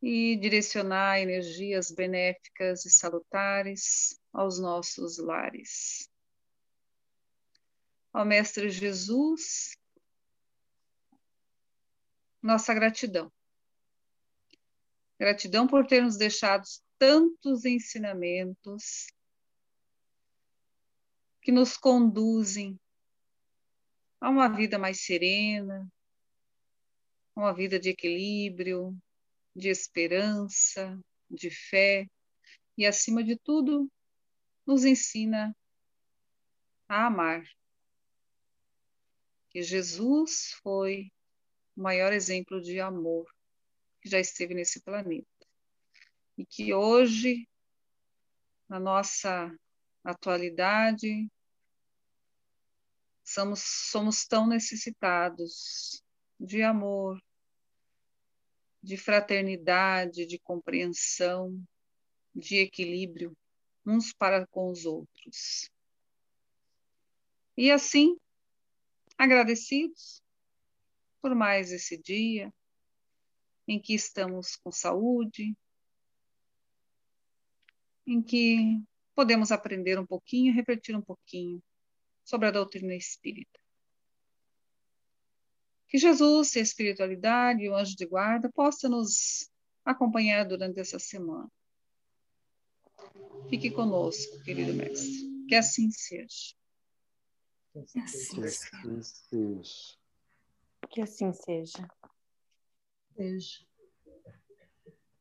[0.00, 6.08] e direcionar energias benéficas e salutares aos nossos lares.
[8.16, 9.76] Ao Mestre Jesus,
[12.40, 13.30] nossa gratidão.
[15.20, 16.64] Gratidão por ter nos deixado
[16.98, 19.08] tantos ensinamentos
[21.42, 22.80] que nos conduzem
[24.18, 25.86] a uma vida mais serena,
[27.36, 28.96] uma vida de equilíbrio,
[29.54, 30.98] de esperança,
[31.30, 32.08] de fé
[32.78, 33.92] e, acima de tudo,
[34.66, 35.54] nos ensina
[36.88, 37.44] a amar.
[39.62, 41.10] Jesus foi
[41.76, 43.26] o maior exemplo de amor
[44.00, 45.26] que já esteve nesse planeta.
[46.36, 47.48] E que hoje,
[48.68, 49.54] na nossa
[50.04, 51.28] atualidade,
[53.24, 56.02] somos, somos tão necessitados
[56.38, 57.20] de amor,
[58.82, 61.60] de fraternidade, de compreensão,
[62.34, 63.36] de equilíbrio
[63.86, 65.70] uns para com os outros.
[67.56, 68.18] E assim,
[69.18, 70.22] agradecidos
[71.20, 72.52] por mais esse dia
[73.66, 75.56] em que estamos com saúde,
[78.06, 78.80] em que
[79.14, 81.60] podemos aprender um pouquinho, refletir um pouquinho
[82.24, 83.58] sobre a doutrina espírita.
[85.88, 89.50] Que Jesus, a espiritualidade e o anjo de guarda possam nos
[89.84, 91.50] acompanhar durante essa semana.
[93.48, 95.46] Fique conosco, querido mestre.
[95.48, 96.55] Que assim seja.
[97.84, 99.96] Que assim seja.
[100.88, 101.88] Que assim seja.
[103.14, 103.66] Seja.